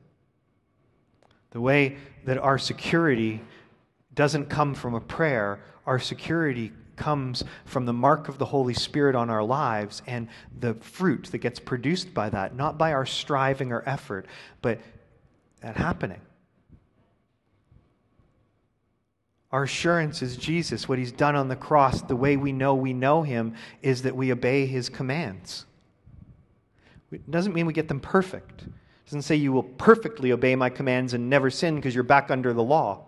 The 1.51 1.61
way 1.61 1.97
that 2.25 2.37
our 2.37 2.57
security 2.57 3.41
doesn't 4.13 4.47
come 4.47 4.73
from 4.75 4.93
a 4.93 5.01
prayer, 5.01 5.59
our 5.85 5.99
security 5.99 6.71
comes 6.95 7.43
from 7.65 7.85
the 7.85 7.93
mark 7.93 8.29
of 8.29 8.37
the 8.37 8.45
Holy 8.45 8.73
Spirit 8.73 9.15
on 9.15 9.29
our 9.29 9.43
lives 9.43 10.01
and 10.07 10.27
the 10.59 10.73
fruit 10.75 11.25
that 11.31 11.39
gets 11.39 11.59
produced 11.59 12.13
by 12.13 12.29
that, 12.29 12.55
not 12.55 12.77
by 12.77 12.93
our 12.93 13.05
striving 13.05 13.71
or 13.71 13.83
effort, 13.85 14.25
but 14.61 14.79
that 15.61 15.75
happening. 15.75 16.21
Our 19.51 19.63
assurance 19.63 20.21
is 20.21 20.37
Jesus, 20.37 20.89
what 20.89 20.97
he's 20.97 21.11
done 21.11 21.35
on 21.35 21.47
the 21.47 21.55
cross, 21.55 22.01
the 22.01 22.15
way 22.15 22.35
we 22.35 22.51
know 22.51 22.75
we 22.75 22.93
know 22.93 23.21
him 23.21 23.55
is 23.81 24.01
that 24.01 24.15
we 24.15 24.31
obey 24.31 24.65
his 24.65 24.89
commands. 24.89 25.65
It 27.11 27.29
doesn't 27.29 27.53
mean 27.53 27.65
we 27.65 27.73
get 27.73 27.87
them 27.87 27.99
perfect. 27.99 28.65
It 29.05 29.09
doesn't 29.09 29.21
say 29.21 29.35
you 29.35 29.51
will 29.51 29.61
perfectly 29.61 30.31
obey 30.31 30.55
my 30.55 30.71
commands 30.71 31.13
and 31.13 31.29
never 31.29 31.51
sin 31.51 31.75
because 31.75 31.93
you're 31.93 32.03
back 32.03 32.31
under 32.31 32.53
the 32.53 32.63
law. 32.63 33.05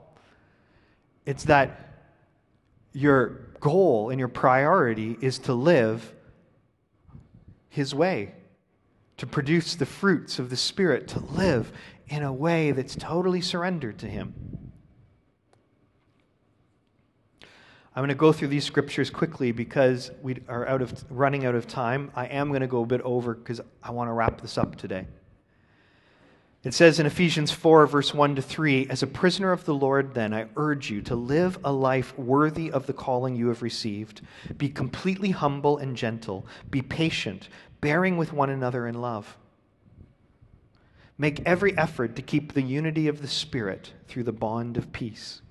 It's 1.25 1.45
that 1.45 2.03
your 2.93 3.47
goal 3.59 4.11
and 4.11 4.19
your 4.19 4.27
priority 4.27 5.17
is 5.21 5.39
to 5.39 5.53
live 5.53 6.13
His 7.69 7.95
way, 7.95 8.35
to 9.17 9.25
produce 9.25 9.73
the 9.73 9.87
fruits 9.87 10.37
of 10.37 10.51
the 10.51 10.55
Spirit, 10.55 11.07
to 11.09 11.19
live 11.19 11.71
in 12.09 12.21
a 12.21 12.31
way 12.31 12.71
that's 12.73 12.95
totally 12.95 13.41
surrendered 13.41 13.97
to 13.97 14.07
Him. 14.07 14.35
I'm 17.41 18.01
going 18.01 18.09
to 18.09 18.15
go 18.15 18.31
through 18.31 18.49
these 18.49 18.65
scriptures 18.65 19.09
quickly 19.09 19.51
because 19.51 20.11
we 20.21 20.37
are 20.47 20.67
out 20.67 20.83
of 20.83 21.03
running 21.09 21.47
out 21.47 21.55
of 21.55 21.67
time. 21.67 22.11
I 22.13 22.27
am 22.27 22.49
going 22.49 22.61
to 22.61 22.67
go 22.67 22.83
a 22.83 22.85
bit 22.85 23.01
over 23.01 23.33
because 23.33 23.61
I 23.81 23.89
want 23.89 24.09
to 24.09 24.13
wrap 24.13 24.39
this 24.39 24.59
up 24.59 24.75
today. 24.75 25.07
It 26.67 26.73
says 26.73 26.99
in 26.99 27.05
Ephesians 27.05 27.49
4, 27.49 27.87
verse 27.87 28.13
1 28.13 28.35
to 28.35 28.41
3 28.41 28.87
As 28.89 29.01
a 29.01 29.07
prisoner 29.07 29.53
of 29.53 29.63
the 29.63 29.73
Lord, 29.73 30.13
then, 30.13 30.33
I 30.33 30.47
urge 30.57 30.91
you 30.91 31.01
to 31.03 31.15
live 31.15 31.57
a 31.63 31.71
life 31.71 32.19
worthy 32.19 32.69
of 32.73 32.87
the 32.87 32.93
calling 32.93 33.37
you 33.37 33.47
have 33.47 33.61
received. 33.61 34.19
Be 34.57 34.67
completely 34.67 35.29
humble 35.29 35.77
and 35.77 35.95
gentle. 35.95 36.45
Be 36.69 36.81
patient, 36.81 37.47
bearing 37.79 38.17
with 38.17 38.33
one 38.33 38.49
another 38.49 38.85
in 38.85 38.99
love. 38.99 39.37
Make 41.17 41.39
every 41.45 41.77
effort 41.77 42.17
to 42.17 42.21
keep 42.21 42.51
the 42.51 42.61
unity 42.61 43.07
of 43.07 43.21
the 43.21 43.29
Spirit 43.29 43.93
through 44.09 44.23
the 44.23 44.33
bond 44.33 44.75
of 44.75 44.91
peace. 44.91 45.41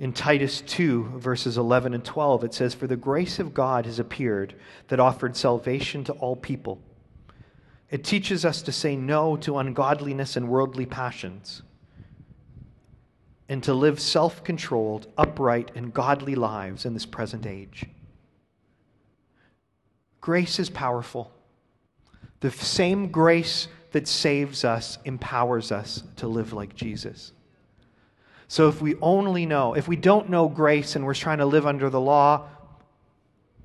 In 0.00 0.12
Titus 0.12 0.62
2, 0.62 1.12
verses 1.14 1.56
11 1.56 1.94
and 1.94 2.04
12, 2.04 2.42
it 2.42 2.54
says, 2.54 2.74
For 2.74 2.88
the 2.88 2.96
grace 2.96 3.38
of 3.38 3.54
God 3.54 3.86
has 3.86 4.00
appeared 4.00 4.56
that 4.88 4.98
offered 4.98 5.36
salvation 5.36 6.02
to 6.02 6.12
all 6.14 6.34
people 6.34 6.82
it 7.90 8.04
teaches 8.04 8.44
us 8.44 8.62
to 8.62 8.72
say 8.72 8.96
no 8.96 9.36
to 9.38 9.58
ungodliness 9.58 10.36
and 10.36 10.48
worldly 10.48 10.86
passions 10.86 11.62
and 13.48 13.62
to 13.64 13.72
live 13.72 13.98
self 13.98 14.44
controlled, 14.44 15.06
upright, 15.16 15.70
and 15.74 15.94
godly 15.94 16.34
lives 16.34 16.84
in 16.84 16.92
this 16.92 17.06
present 17.06 17.46
age. 17.46 17.86
Grace 20.20 20.58
is 20.58 20.68
powerful. 20.68 21.32
The 22.40 22.50
same 22.50 23.08
grace 23.08 23.68
that 23.92 24.06
saves 24.06 24.64
us 24.64 24.98
empowers 25.04 25.72
us 25.72 26.02
to 26.16 26.28
live 26.28 26.52
like 26.52 26.74
Jesus. 26.74 27.32
So 28.48 28.68
if 28.68 28.80
we 28.82 28.96
only 29.00 29.46
know, 29.46 29.74
if 29.74 29.88
we 29.88 29.96
don't 29.96 30.28
know 30.28 30.48
grace 30.48 30.94
and 30.94 31.04
we're 31.04 31.14
trying 31.14 31.38
to 31.38 31.46
live 31.46 31.66
under 31.66 31.88
the 31.88 32.00
law, 32.00 32.48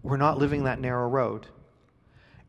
we're 0.02 0.18
not 0.18 0.38
living 0.38 0.64
that 0.64 0.80
narrow 0.80 1.08
road. 1.08 1.48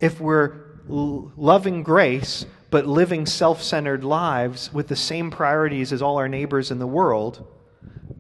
If 0.05 0.21
we're 0.21 0.61
loving 0.87 1.83
grace, 1.83 2.45
but 2.69 2.87
living 2.87 3.25
self 3.25 3.63
centered 3.63 4.05
lives 4.05 4.71
with 4.71 4.89
the 4.89 4.97
same 4.97 5.31
priorities 5.31 5.95
as 5.95 6.03
all 6.03 6.19
our 6.19 6.29
neighbors 6.29 6.71
in 6.71 6.79
the 6.79 6.87
world, 6.87 7.47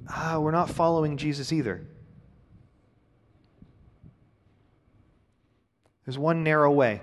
ah, 0.08 0.38
we're 0.40 0.50
not 0.50 0.70
following 0.70 1.18
Jesus 1.18 1.52
either. 1.52 1.86
There's 6.06 6.16
one 6.16 6.42
narrow 6.42 6.72
way. 6.72 7.02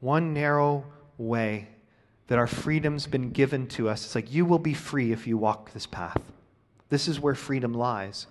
One 0.00 0.34
narrow 0.34 0.84
way 1.16 1.68
that 2.26 2.40
our 2.40 2.48
freedom's 2.48 3.06
been 3.06 3.30
given 3.30 3.68
to 3.68 3.88
us. 3.88 4.04
It's 4.04 4.16
like 4.16 4.32
you 4.32 4.44
will 4.44 4.58
be 4.58 4.74
free 4.74 5.12
if 5.12 5.28
you 5.28 5.38
walk 5.38 5.72
this 5.72 5.86
path. 5.86 6.20
This 6.88 7.06
is 7.06 7.20
where 7.20 7.36
freedom 7.36 7.72
lies. 7.72 8.26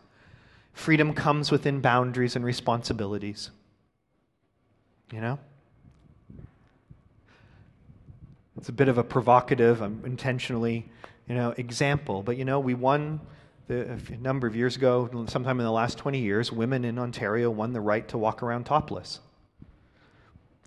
Freedom 0.74 1.14
comes 1.14 1.50
within 1.50 1.80
boundaries 1.80 2.36
and 2.36 2.44
responsibilities. 2.44 3.52
You 5.12 5.22
know? 5.22 5.40
It's 8.58 8.70
a 8.70 8.74
bit 8.74 8.90
of 8.90 8.98
a 8.98 9.04
provocative, 9.04 9.82
um, 9.82 10.02
intentionally, 10.06 10.86
you 11.28 11.36
know, 11.36 11.54
example. 11.56 12.22
But 12.24 12.36
you 12.36 12.44
know, 12.44 12.60
we 12.60 12.74
won 12.74 13.22
the, 13.68 13.98
a 14.12 14.18
number 14.18 14.48
of 14.48 14.56
years 14.56 14.76
ago, 14.76 15.10
sometime 15.28 15.60
in 15.60 15.66
the 15.66 15.72
last 15.72 15.98
20 15.98 16.20
years, 16.20 16.52
women 16.52 16.84
in 16.84 17.00
Ontario 17.00 17.50
won 17.50 17.72
the 17.72 17.80
right 17.80 18.06
to 18.10 18.18
walk 18.18 18.44
around 18.44 18.66
topless. 18.66 19.22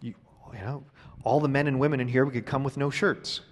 You, 0.01 0.15
you 0.55 0.61
know, 0.61 0.85
all 1.23 1.39
the 1.39 1.49
men 1.49 1.67
and 1.67 1.79
women 1.79 2.01
in 2.01 2.09
here, 2.09 2.25
we 2.25 2.33
could 2.33 2.47
come 2.47 2.65
with 2.65 2.79
no 2.79 2.89
shirts. 2.89 3.43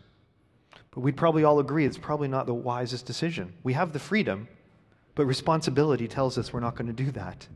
But 0.90 1.00
we'd 1.00 1.16
probably 1.16 1.44
all 1.44 1.59
agree 1.59 1.85
it's 1.85 1.98
probably 1.98 2.29
not 2.29 2.46
the 2.46 2.55
wisest 2.55 3.05
decision. 3.05 3.53
We 3.62 3.74
have 3.74 3.92
the 3.92 3.98
freedom, 3.98 4.48
but 5.14 5.26
responsibility 5.26 6.09
tells 6.09 6.38
us 6.38 6.53
we're 6.53 6.61
not 6.61 6.76
going 6.76 6.87
to 6.87 7.05
do 7.05 7.11
that 7.11 7.46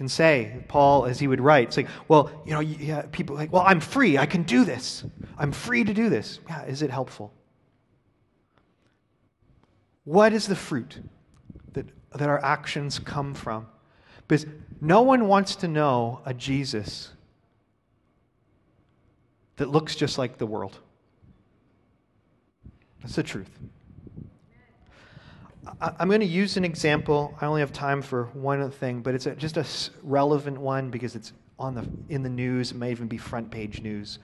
can 0.00 0.08
say, 0.08 0.64
Paul, 0.66 1.04
as 1.04 1.20
he 1.20 1.26
would 1.26 1.42
write, 1.42 1.68
it's 1.68 1.76
like, 1.76 1.88
well, 2.08 2.30
you 2.46 2.54
know, 2.54 2.60
yeah, 2.60 3.02
people 3.12 3.36
like, 3.36 3.52
well, 3.52 3.64
I'm 3.66 3.80
free. 3.80 4.16
I 4.16 4.24
can 4.24 4.44
do 4.44 4.64
this. 4.64 5.04
I'm 5.36 5.52
free 5.52 5.84
to 5.84 5.92
do 5.92 6.08
this. 6.08 6.40
Yeah, 6.48 6.64
is 6.64 6.80
it 6.80 6.88
helpful? 6.90 7.34
What 10.04 10.32
is 10.32 10.46
the 10.46 10.56
fruit 10.56 11.00
that, 11.74 11.84
that 12.14 12.30
our 12.30 12.42
actions 12.42 12.98
come 12.98 13.34
from? 13.34 13.66
Because 14.26 14.46
no 14.80 15.02
one 15.02 15.28
wants 15.28 15.54
to 15.56 15.68
know 15.68 16.22
a 16.24 16.32
Jesus 16.32 17.10
that 19.56 19.68
looks 19.68 19.94
just 19.94 20.16
like 20.16 20.38
the 20.38 20.46
world. 20.46 20.78
That's 23.02 23.16
the 23.16 23.22
truth. 23.22 23.50
I'm 25.80 26.08
going 26.08 26.20
to 26.20 26.26
use 26.26 26.56
an 26.56 26.64
example. 26.64 27.36
I 27.40 27.46
only 27.46 27.60
have 27.60 27.72
time 27.72 28.02
for 28.02 28.24
one 28.32 28.70
thing, 28.70 29.02
but 29.02 29.14
it's 29.14 29.26
a, 29.26 29.34
just 29.34 29.56
a 29.56 29.66
relevant 30.02 30.58
one 30.58 30.90
because 30.90 31.14
it's 31.14 31.32
on 31.58 31.74
the 31.74 31.88
in 32.08 32.22
the 32.22 32.28
news. 32.28 32.72
It 32.72 32.76
may 32.76 32.90
even 32.90 33.06
be 33.06 33.18
front 33.18 33.50
page 33.50 33.80
news. 33.80 34.18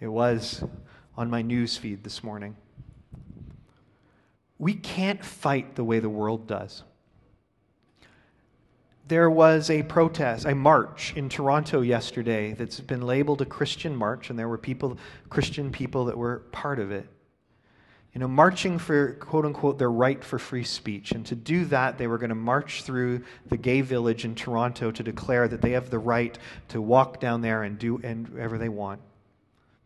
It 0.00 0.08
was 0.08 0.64
on 1.16 1.30
my 1.30 1.42
news 1.42 1.76
feed 1.76 2.02
this 2.02 2.24
morning. 2.24 2.56
We 4.58 4.74
can't 4.74 5.24
fight 5.24 5.76
the 5.76 5.84
way 5.84 6.00
the 6.00 6.08
world 6.08 6.46
does. 6.46 6.82
There 9.06 9.28
was 9.28 9.68
a 9.68 9.82
protest, 9.82 10.46
a 10.46 10.54
march 10.54 11.12
in 11.14 11.28
Toronto 11.28 11.82
yesterday 11.82 12.54
that's 12.54 12.80
been 12.80 13.02
labeled 13.02 13.42
a 13.42 13.44
Christian 13.44 13.94
march, 13.94 14.30
and 14.30 14.38
there 14.38 14.48
were 14.48 14.56
people, 14.56 14.96
Christian 15.28 15.70
people, 15.70 16.06
that 16.06 16.16
were 16.16 16.38
part 16.52 16.78
of 16.78 16.90
it 16.90 17.06
you 18.14 18.20
know, 18.20 18.28
marching 18.28 18.78
for 18.78 19.14
quote 19.14 19.44
unquote 19.44 19.76
their 19.76 19.90
right 19.90 20.22
for 20.22 20.38
free 20.38 20.62
speech. 20.62 21.12
And 21.12 21.26
to 21.26 21.34
do 21.34 21.64
that, 21.66 21.98
they 21.98 22.06
were 22.06 22.18
going 22.18 22.28
to 22.28 22.36
march 22.36 22.84
through 22.84 23.24
the 23.48 23.56
gay 23.56 23.80
village 23.80 24.24
in 24.24 24.36
Toronto 24.36 24.92
to 24.92 25.02
declare 25.02 25.48
that 25.48 25.60
they 25.60 25.72
have 25.72 25.90
the 25.90 25.98
right 25.98 26.38
to 26.68 26.80
walk 26.80 27.18
down 27.18 27.40
there 27.40 27.64
and 27.64 27.76
do 27.76 27.96
whatever 27.96 28.56
they 28.56 28.68
want. 28.68 29.00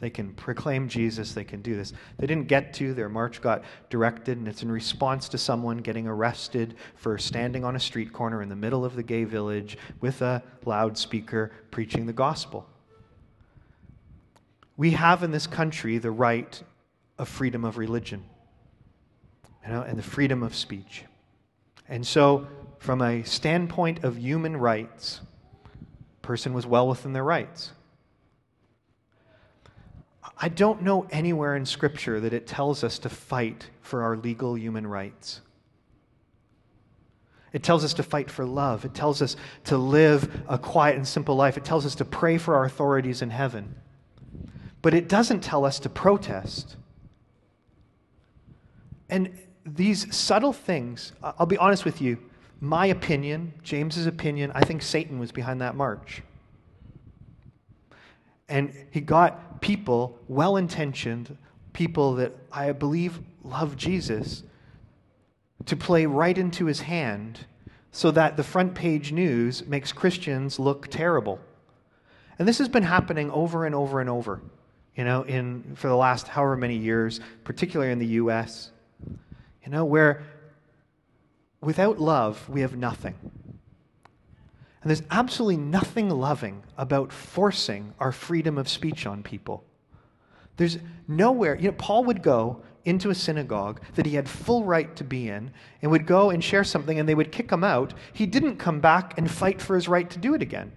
They 0.01 0.11
can 0.11 0.35
proclaim 0.35 0.89
Jesus. 0.89 1.33
They 1.33 1.43
can 1.43 1.63
do 1.63 1.75
this. 1.75 1.93
They 2.19 2.27
didn't 2.27 2.47
get 2.47 2.75
to. 2.75 2.95
Their 2.95 3.09
march 3.09 3.41
got 3.41 3.65
directed, 3.91 4.39
and 4.39 4.47
it's 4.47 4.63
in 4.63 4.71
response 4.71 5.29
to 5.31 5.39
someone 5.39 5.79
getting 5.79 6.07
arrested 6.07 6.77
for 6.95 7.19
standing 7.19 7.65
on 7.65 7.75
a 7.75 7.81
street 7.81 8.13
corner 8.13 8.43
in 8.43 8.49
the 8.49 8.55
middle 8.55 8.85
of 8.85 8.95
the 8.95 9.03
gay 9.03 9.25
village 9.25 9.77
with 10.01 10.23
a 10.23 10.43
loudspeaker 10.65 11.51
preaching 11.73 12.07
the 12.07 12.13
gospel. 12.13 12.69
We 14.77 14.93
have 14.93 15.25
in 15.25 15.33
this 15.33 15.49
country 15.49 15.99
the 15.99 16.13
right 16.13 16.63
of 17.19 17.29
freedom 17.29 17.65
of 17.65 17.79
religion 17.79 18.25
you 19.65 19.73
know, 19.73 19.83
and 19.83 19.99
the 19.99 20.03
freedom 20.03 20.43
of 20.43 20.55
speech. 20.55 21.05
And 21.89 22.07
so, 22.07 22.47
from 22.79 23.03
a 23.03 23.23
standpoint 23.25 24.05
of 24.05 24.19
human 24.19 24.57
rights, 24.57 25.21
person 26.23 26.53
was 26.53 26.67
well 26.67 26.89
within 26.89 27.13
their 27.13 27.25
rights. 27.25 27.73
I 30.41 30.49
don't 30.49 30.83
know 30.83 31.07
anywhere 31.11 31.57
in 31.57 31.67
Scripture 31.67 32.21
that 32.21 32.33
it 32.33 32.47
tells 32.47 32.85
us 32.85 32.99
to 33.01 33.09
fight 33.09 33.69
for 33.81 34.03
our 34.03 34.17
legal 34.17 34.57
human 34.57 34.87
rights. 34.87 35.41
It 37.53 37.63
tells 37.63 37.83
us 37.83 37.95
to 37.95 38.03
fight 38.03 38.31
for 38.31 38.45
love. 38.45 38.85
It 38.85 38.95
tells 38.95 39.23
us 39.23 39.35
to 39.65 39.79
live 39.79 40.45
a 40.49 40.59
quiet 40.59 40.97
and 40.97 41.09
simple 41.09 41.35
life. 41.35 41.57
It 41.57 41.65
tells 41.65 41.87
us 41.87 41.95
to 41.97 42.05
pray 42.05 42.39
for 42.39 42.55
our 42.55 42.65
authorities 42.65 43.23
in 43.23 43.31
heaven. 43.31 43.75
But 44.83 44.95
it 44.95 45.09
doesn't 45.09 45.41
tell 45.41 45.65
us 45.65 45.81
to 45.81 45.89
protest. 45.89 46.77
And 49.09 49.39
these 49.65 50.15
subtle 50.15 50.53
things, 50.53 51.13
I'll 51.23 51.47
be 51.47 51.59
honest 51.59 51.85
with 51.85 52.01
you, 52.01 52.19
my 52.61 52.87
opinion, 52.87 53.53
James's 53.63 54.07
opinion, 54.07 54.51
I 54.55 54.65
think 54.65 54.83
Satan 54.83 55.19
was 55.19 55.31
behind 55.33 55.61
that 55.61 55.77
march. 55.77 56.23
And 58.49 58.75
he 58.91 59.01
got 59.01 59.61
people, 59.61 60.19
well 60.27 60.57
intentioned, 60.57 61.37
people 61.73 62.15
that 62.17 62.33
I 62.51 62.73
believe 62.73 63.21
love 63.45 63.77
Jesus, 63.77 64.43
to 65.67 65.77
play 65.77 66.07
right 66.07 66.37
into 66.37 66.67
his 66.67 66.81
hand 66.81 67.47
so 67.93 68.11
that 68.11 68.37
the 68.37 68.43
front 68.43 68.75
page 68.75 69.13
news 69.13 69.67
makes 69.67 69.93
Christians 69.93 70.59
look 70.59 70.89
terrible. 70.89 71.39
And 72.39 72.47
this 72.47 72.59
has 72.59 72.69
been 72.69 72.83
happening 72.83 73.31
over 73.31 73.67
and 73.67 73.75
over 73.75 74.01
and 74.01 74.09
over, 74.09 74.41
you 74.97 75.05
know, 75.05 75.23
in, 75.23 75.75
for 75.75 75.89
the 75.89 75.97
last 75.97 76.29
however 76.29 76.57
many 76.57 76.77
years, 76.77 77.21
particularly 77.45 77.93
in 77.93 77.99
the 77.99 78.07
U.S., 78.07 78.71
you 79.69 79.73
know, 79.73 79.85
where 79.85 80.23
without 81.61 82.01
love, 82.01 82.49
we 82.49 82.63
have 82.63 82.75
nothing. 82.75 83.15
And 84.81 84.89
there's 84.89 85.03
absolutely 85.11 85.59
nothing 85.59 86.09
loving 86.09 86.63
about 86.79 87.13
forcing 87.13 87.93
our 88.01 88.11
freedom 88.11 88.57
of 88.57 88.67
speech 88.67 89.05
on 89.05 89.23
people. 89.23 89.63
There's 90.57 90.79
nowhere, 91.07 91.55
you 91.55 91.69
know, 91.69 91.77
Paul 91.77 92.05
would 92.05 92.23
go 92.23 92.63
into 92.87 93.11
a 93.11 93.15
synagogue 93.15 93.83
that 93.95 94.07
he 94.07 94.15
had 94.15 94.27
full 94.27 94.65
right 94.65 94.97
to 94.97 95.05
be 95.05 95.29
in 95.29 95.51
and 95.83 95.91
would 95.91 96.07
go 96.07 96.31
and 96.31 96.43
share 96.43 96.65
something 96.65 96.99
and 96.99 97.07
they 97.07 97.15
would 97.15 97.31
kick 97.31 97.51
him 97.51 97.63
out. 97.63 97.93
He 98.15 98.25
didn't 98.25 98.57
come 98.57 98.81
back 98.81 99.19
and 99.19 99.31
fight 99.31 99.61
for 99.61 99.75
his 99.75 99.87
right 99.87 100.09
to 100.09 100.19
do 100.19 100.33
it 100.33 100.41
again. 100.41 100.73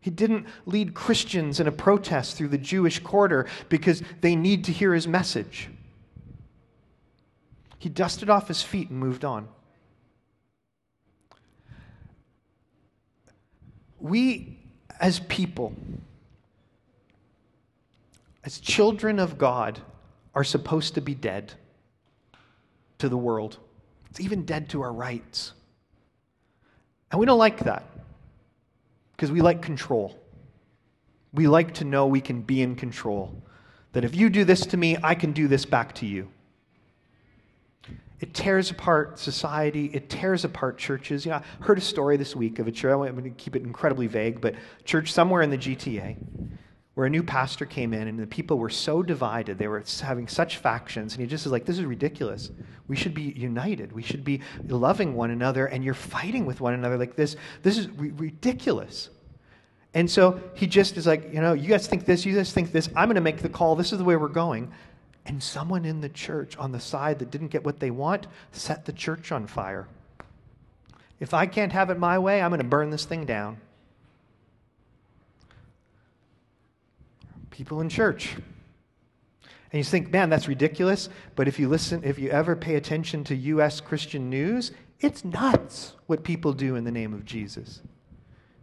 He 0.00 0.10
didn't 0.10 0.46
lead 0.64 0.94
Christians 0.94 1.60
in 1.60 1.66
a 1.66 1.72
protest 1.72 2.36
through 2.36 2.48
the 2.48 2.58
Jewish 2.58 2.98
quarter 3.00 3.46
because 3.68 4.02
they 4.22 4.34
need 4.34 4.64
to 4.64 4.72
hear 4.72 4.94
his 4.94 5.06
message. 5.06 5.68
He 7.78 7.88
dusted 7.88 8.30
off 8.30 8.48
his 8.48 8.62
feet 8.62 8.90
and 8.90 8.98
moved 8.98 9.24
on. 9.24 9.48
We, 13.98 14.58
as 14.98 15.20
people, 15.20 15.74
as 18.44 18.58
children 18.58 19.18
of 19.18 19.36
God, 19.36 19.80
are 20.34 20.44
supposed 20.44 20.94
to 20.94 21.02
be 21.02 21.14
dead 21.14 21.52
to 22.98 23.10
the 23.10 23.16
world. 23.16 23.58
It's 24.08 24.20
even 24.20 24.46
dead 24.46 24.70
to 24.70 24.80
our 24.80 24.92
rights. 24.92 25.52
And 27.10 27.20
we 27.20 27.26
don't 27.26 27.38
like 27.38 27.58
that 27.64 27.89
because 29.20 29.30
we 29.30 29.42
like 29.42 29.60
control. 29.60 30.18
We 31.34 31.46
like 31.46 31.74
to 31.74 31.84
know 31.84 32.06
we 32.06 32.22
can 32.22 32.40
be 32.40 32.62
in 32.62 32.74
control. 32.74 33.42
That 33.92 34.02
if 34.02 34.14
you 34.14 34.30
do 34.30 34.44
this 34.44 34.64
to 34.64 34.78
me, 34.78 34.96
I 35.02 35.14
can 35.14 35.32
do 35.32 35.46
this 35.46 35.66
back 35.66 35.94
to 35.96 36.06
you. 36.06 36.30
It 38.20 38.32
tears 38.32 38.70
apart 38.70 39.18
society. 39.18 39.90
It 39.92 40.08
tears 40.08 40.46
apart 40.46 40.78
churches. 40.78 41.26
You 41.26 41.32
know, 41.32 41.36
I 41.36 41.64
heard 41.64 41.76
a 41.76 41.82
story 41.82 42.16
this 42.16 42.34
week 42.34 42.60
of 42.60 42.66
a 42.66 42.72
church. 42.72 42.92
I'm 42.92 43.12
going 43.12 43.24
to 43.24 43.30
keep 43.30 43.56
it 43.56 43.62
incredibly 43.62 44.06
vague, 44.06 44.40
but 44.40 44.54
church 44.86 45.12
somewhere 45.12 45.42
in 45.42 45.50
the 45.50 45.58
GTA 45.58 46.16
where 47.00 47.06
a 47.06 47.10
new 47.10 47.22
pastor 47.22 47.64
came 47.64 47.94
in 47.94 48.08
and 48.08 48.18
the 48.18 48.26
people 48.26 48.58
were 48.58 48.68
so 48.68 49.02
divided. 49.02 49.56
They 49.56 49.68
were 49.68 49.82
having 50.02 50.28
such 50.28 50.58
factions. 50.58 51.14
And 51.14 51.22
he 51.22 51.26
just 51.26 51.46
is 51.46 51.50
like, 51.50 51.64
this 51.64 51.78
is 51.78 51.84
ridiculous. 51.86 52.50
We 52.88 52.96
should 52.96 53.14
be 53.14 53.32
united. 53.38 53.90
We 53.90 54.02
should 54.02 54.22
be 54.22 54.42
loving 54.66 55.14
one 55.14 55.30
another. 55.30 55.64
And 55.64 55.82
you're 55.82 55.94
fighting 55.94 56.44
with 56.44 56.60
one 56.60 56.74
another 56.74 56.98
like 56.98 57.16
this. 57.16 57.36
This 57.62 57.78
is 57.78 57.88
ridiculous. 57.88 59.08
And 59.94 60.10
so 60.10 60.42
he 60.52 60.66
just 60.66 60.98
is 60.98 61.06
like, 61.06 61.32
you 61.32 61.40
know, 61.40 61.54
you 61.54 61.68
guys 61.68 61.86
think 61.86 62.04
this, 62.04 62.26
you 62.26 62.36
guys 62.36 62.52
think 62.52 62.70
this. 62.70 62.88
I'm 62.88 63.06
going 63.06 63.14
to 63.14 63.22
make 63.22 63.38
the 63.38 63.48
call. 63.48 63.76
This 63.76 63.92
is 63.92 63.98
the 63.98 64.04
way 64.04 64.16
we're 64.16 64.28
going. 64.28 64.70
And 65.24 65.42
someone 65.42 65.86
in 65.86 66.02
the 66.02 66.10
church 66.10 66.54
on 66.58 66.70
the 66.70 66.80
side 66.80 67.18
that 67.20 67.30
didn't 67.30 67.48
get 67.48 67.64
what 67.64 67.80
they 67.80 67.90
want 67.90 68.26
set 68.52 68.84
the 68.84 68.92
church 68.92 69.32
on 69.32 69.46
fire. 69.46 69.88
If 71.18 71.32
I 71.32 71.46
can't 71.46 71.72
have 71.72 71.88
it 71.88 71.98
my 71.98 72.18
way, 72.18 72.42
I'm 72.42 72.50
going 72.50 72.58
to 72.58 72.66
burn 72.66 72.90
this 72.90 73.06
thing 73.06 73.24
down. 73.24 73.56
People 77.50 77.80
in 77.80 77.88
church. 77.88 78.36
And 79.72 79.78
you 79.78 79.84
think, 79.84 80.10
man, 80.10 80.30
that's 80.30 80.48
ridiculous. 80.48 81.08
But 81.36 81.46
if 81.46 81.58
you 81.58 81.68
listen, 81.68 82.02
if 82.04 82.18
you 82.18 82.30
ever 82.30 82.56
pay 82.56 82.76
attention 82.76 83.22
to 83.24 83.36
U.S. 83.36 83.80
Christian 83.80 84.28
news, 84.28 84.72
it's 85.00 85.24
nuts 85.24 85.94
what 86.06 86.24
people 86.24 86.52
do 86.52 86.76
in 86.76 86.84
the 86.84 86.90
name 86.90 87.14
of 87.14 87.24
Jesus. 87.24 87.80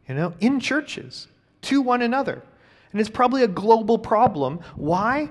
You 0.08 0.16
know, 0.16 0.34
in 0.40 0.60
churches, 0.60 1.28
to 1.64 1.82
one 1.82 2.02
another. 2.02 2.44
And 2.92 3.02
it's 3.02 3.10
probably 3.10 3.44
a 3.44 3.48
global 3.48 3.98
problem. 3.98 4.60
Why? 4.76 5.30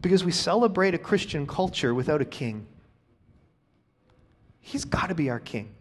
Because 0.00 0.24
we 0.24 0.32
celebrate 0.32 0.94
a 0.94 0.98
Christian 0.98 1.46
culture 1.46 1.94
without 1.94 2.20
a 2.20 2.24
king. 2.24 2.66
He's 4.60 4.84
got 4.84 5.08
to 5.08 5.14
be 5.14 5.30
our 5.30 5.40
king. 5.40 5.74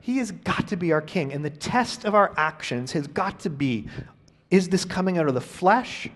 He 0.00 0.18
has 0.18 0.30
got 0.30 0.68
to 0.68 0.76
be 0.76 0.92
our 0.92 1.00
king. 1.00 1.32
And 1.32 1.44
the 1.44 1.50
test 1.50 2.04
of 2.04 2.14
our 2.14 2.32
actions 2.36 2.92
has 2.92 3.06
got 3.06 3.40
to 3.40 3.50
be 3.50 3.88
is 4.50 4.68
this 4.68 4.84
coming 4.84 5.18
out 5.18 5.28
of 5.28 5.34
the 5.34 5.40
flesh 5.40 6.08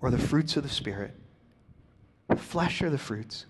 or 0.00 0.10
the 0.10 0.18
fruits 0.18 0.56
of 0.56 0.62
the 0.62 0.68
Spirit? 0.68 1.12
The 2.28 2.36
flesh 2.36 2.82
or 2.82 2.90
the 2.90 2.98
fruits? 2.98 3.46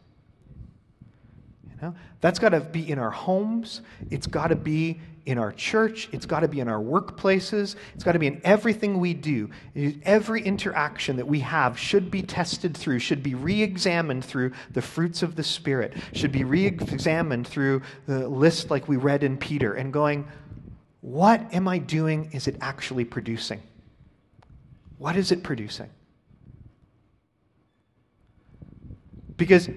You 1.65 1.77
know, 1.81 1.95
that's 2.21 2.39
got 2.39 2.51
to 2.51 2.61
be 2.61 2.91
in 2.91 2.99
our 2.99 3.11
homes. 3.11 3.83
It's 4.11 4.27
got 4.27 4.49
to 4.49 4.57
be 4.57 5.01
in 5.27 5.39
our 5.39 5.53
church. 5.53 6.09
It's 6.13 6.25
got 6.25 6.41
to 6.41 6.49
be 6.49 6.61
in 6.61 6.69
our 6.69 6.81
workplaces. 6.81 7.77
It's 7.95 8.05
got 8.05 8.13
to 8.13 8.19
be 8.19 8.29
in 8.29 8.41
everything 8.45 8.99
we 8.99 9.13
do. 9.13 9.51
Every 10.05 10.43
interaction 10.43 11.17
that 11.17 11.27
we 11.27 11.41
have 11.41 11.79
should 11.79 12.11
be 12.11 12.23
tested 12.23 12.77
through, 12.77 13.01
should 13.01 13.23
be 13.23 13.35
re 13.35 13.63
examined 13.63 14.25
through 14.25 14.53
the 14.71 14.83
fruits 14.83 15.23
of 15.23 15.37
the 15.37 15.43
Spirit, 15.43 15.95
should 16.13 16.33
be 16.33 16.45
re 16.45 16.65
examined 16.65 17.47
through 17.47 17.83
the 18.07 18.29
list 18.29 18.71
like 18.71 18.89
we 18.89 18.97
read 18.97 19.23
in 19.23 19.37
Peter, 19.37 19.75
and 19.75 19.93
going, 19.93 20.27
what 21.01 21.43
am 21.53 21.69
I 21.69 21.79
doing? 21.79 22.31
Is 22.33 22.49
it 22.49 22.57
actually 22.61 23.05
producing? 23.05 23.61
What 24.99 25.17
is 25.17 25.33
it 25.33 25.43
producing? 25.43 25.91
Because 29.37 29.69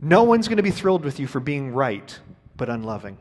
no 0.00 0.22
one's 0.22 0.48
going 0.48 0.56
to 0.56 0.62
be 0.62 0.70
thrilled 0.70 1.04
with 1.04 1.20
you 1.20 1.26
for 1.26 1.40
being 1.40 1.72
right, 1.72 2.18
but 2.56 2.68
unloving. 2.68 3.18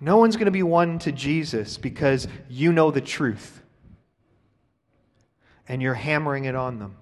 No 0.00 0.16
one's 0.16 0.36
going 0.36 0.46
to 0.46 0.50
be 0.50 0.62
won 0.62 0.98
to 1.00 1.12
Jesus 1.12 1.78
because 1.78 2.28
you 2.48 2.72
know 2.72 2.90
the 2.90 3.00
truth 3.00 3.62
and 5.68 5.80
you're 5.80 5.94
hammering 5.94 6.44
it 6.44 6.54
on 6.54 6.78
them. 6.78 6.96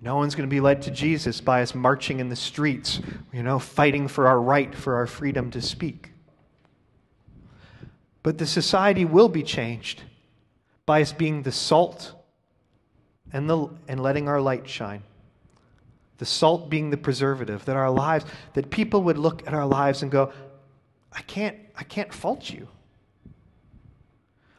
No 0.00 0.16
one's 0.16 0.34
going 0.34 0.48
to 0.48 0.54
be 0.54 0.60
led 0.60 0.82
to 0.82 0.90
Jesus 0.90 1.40
by 1.40 1.62
us 1.62 1.74
marching 1.74 2.20
in 2.20 2.28
the 2.28 2.36
streets, 2.36 3.00
you 3.32 3.42
know, 3.42 3.58
fighting 3.58 4.06
for 4.08 4.26
our 4.26 4.40
right, 4.40 4.74
for 4.74 4.96
our 4.96 5.06
freedom 5.06 5.50
to 5.50 5.62
speak. 5.62 6.13
But 8.24 8.38
the 8.38 8.46
society 8.46 9.04
will 9.04 9.28
be 9.28 9.44
changed 9.44 10.02
by 10.86 11.02
us 11.02 11.12
being 11.12 11.42
the 11.42 11.52
salt 11.52 12.14
and, 13.32 13.48
the, 13.48 13.68
and 13.86 14.02
letting 14.02 14.28
our 14.28 14.40
light 14.40 14.66
shine. 14.66 15.02
The 16.18 16.24
salt 16.24 16.70
being 16.70 16.88
the 16.88 16.96
preservative, 16.96 17.66
that 17.66 17.76
our 17.76 17.90
lives, 17.90 18.24
that 18.54 18.70
people 18.70 19.02
would 19.02 19.18
look 19.18 19.46
at 19.46 19.52
our 19.52 19.66
lives 19.66 20.02
and 20.02 20.10
go, 20.10 20.32
I 21.12 21.20
can't, 21.22 21.58
I 21.76 21.84
can't 21.84 22.12
fault 22.12 22.48
you. 22.50 22.66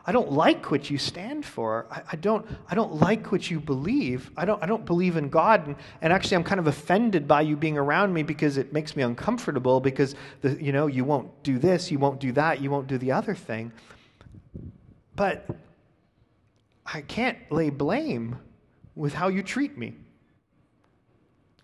I 0.07 0.11
don't 0.11 0.31
like 0.31 0.69
what 0.69 0.89
you 0.89 0.99
stand 0.99 1.45
for. 1.45 1.87
I, 1.89 2.01
I, 2.11 2.15
don't, 2.15 2.45
I 2.69 2.75
don't 2.75 2.93
like 3.01 3.31
what 3.31 3.49
you 3.49 3.59
believe. 3.59 4.29
I 4.37 4.45
don't, 4.45 4.61
I 4.61 4.67
don't 4.67 4.85
believe 4.85 5.17
in 5.17 5.29
God. 5.29 5.65
And, 5.65 5.75
and 6.01 6.13
actually, 6.13 6.35
I'm 6.35 6.43
kind 6.43 6.59
of 6.59 6.67
offended 6.67 7.27
by 7.27 7.41
you 7.41 7.57
being 7.57 7.77
around 7.77 8.13
me 8.13 8.21
because 8.21 8.57
it 8.57 8.71
makes 8.71 8.95
me 8.95 9.01
uncomfortable 9.01 9.79
because, 9.79 10.15
the, 10.41 10.61
you 10.61 10.71
know, 10.71 10.85
you 10.85 11.03
won't 11.05 11.31
do 11.41 11.57
this, 11.57 11.89
you 11.89 11.97
won't 11.97 12.19
do 12.19 12.31
that, 12.33 12.61
you 12.61 12.69
won't 12.69 12.87
do 12.87 12.99
the 12.99 13.11
other 13.11 13.33
thing. 13.33 13.71
But 15.15 15.47
I 16.85 17.01
can't 17.01 17.37
lay 17.51 17.71
blame 17.71 18.37
with 18.93 19.13
how 19.13 19.29
you 19.29 19.41
treat 19.41 19.75
me. 19.75 19.95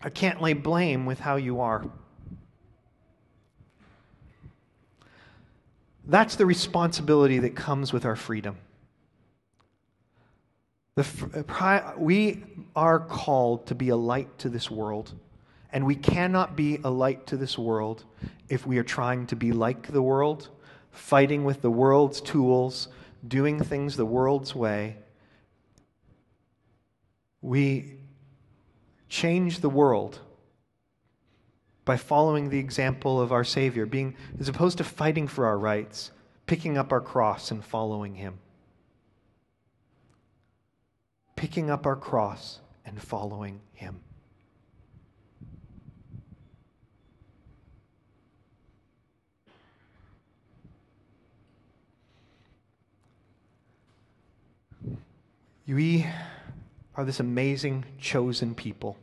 I 0.02 0.10
can't 0.10 0.42
lay 0.42 0.54
blame 0.54 1.06
with 1.06 1.20
how 1.20 1.36
you 1.36 1.62
are. 1.62 1.86
That's 6.12 6.36
the 6.36 6.46
responsibility 6.46 7.40
that 7.40 7.56
comes 7.56 7.94
with 7.94 8.04
our 8.04 8.18
freedom. 8.18 8.58
The, 10.96 11.46
uh, 11.58 11.94
we 11.98 12.44
are 12.76 13.00
called 13.00 13.68
to 13.68 13.76
be 13.76 13.88
a 13.88 13.96
light 13.96 14.38
to 14.40 14.50
this 14.50 14.70
world, 14.70 15.14
and 15.72 15.86
we 15.86 15.96
cannot 15.96 16.58
be 16.58 16.82
a 16.84 16.90
light 16.90 17.28
to 17.28 17.38
this 17.38 17.58
world 17.58 18.04
if 18.50 18.68
we 18.68 18.78
are 18.78 18.84
trying 18.84 19.26
to 19.28 19.38
be 19.38 19.54
like 19.54 19.88
the 19.88 20.02
world, 20.02 20.50
fighting 20.92 21.46
with 21.46 21.62
the 21.62 21.72
world's 21.72 22.20
tools, 22.20 22.90
doing 23.26 23.64
things 23.64 23.96
the 23.96 24.06
world's 24.06 24.54
way. 24.54 24.98
We 27.42 28.00
change 29.08 29.62
the 29.62 29.70
world 29.70 30.20
by 31.84 31.98
following 31.98 32.50
the 32.50 32.60
example 32.60 33.20
of 33.20 33.32
our 33.32 33.44
Savior, 33.44 33.86
being 33.86 34.16
as 34.40 34.48
opposed 34.48 34.78
to 34.78 34.84
fighting 34.84 35.28
for 35.28 35.46
our 35.46 35.58
rights, 35.58 36.12
picking 36.46 36.78
up 36.78 36.92
our 36.92 37.02
cross 37.02 37.52
and 37.52 37.64
following 37.64 38.16
Him. 38.16 38.40
Picking 41.36 41.70
up 41.70 41.86
our 41.86 41.96
cross 41.96 42.60
and 42.86 43.02
following 43.02 43.62
Him. 43.74 44.02
We 55.68 56.06
are 56.96 57.06
this 57.06 57.22
amazing 57.22 57.86
chosen 57.98 58.54
people. 58.56 58.98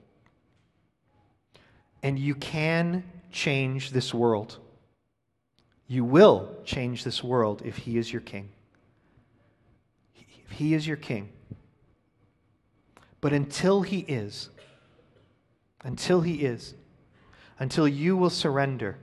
And 2.02 2.18
you 2.18 2.34
can 2.34 3.04
change 3.30 3.90
this 3.90 4.14
world. 4.14 4.58
You 5.86 6.04
will 6.04 6.54
change 6.64 7.04
this 7.04 7.24
world 7.24 7.62
if 7.64 7.76
He 7.76 7.98
is 7.98 8.12
your 8.12 8.22
King. 8.22 8.50
If 10.16 10.52
He 10.52 10.74
is 10.74 10.86
your 10.86 10.96
King. 10.96 11.30
But 13.20 13.32
until 13.32 13.82
He 13.82 14.00
is, 14.00 14.50
until 15.82 16.20
He 16.20 16.44
is, 16.44 16.74
until 17.58 17.88
you 17.88 18.16
will 18.16 18.30
surrender, 18.30 18.96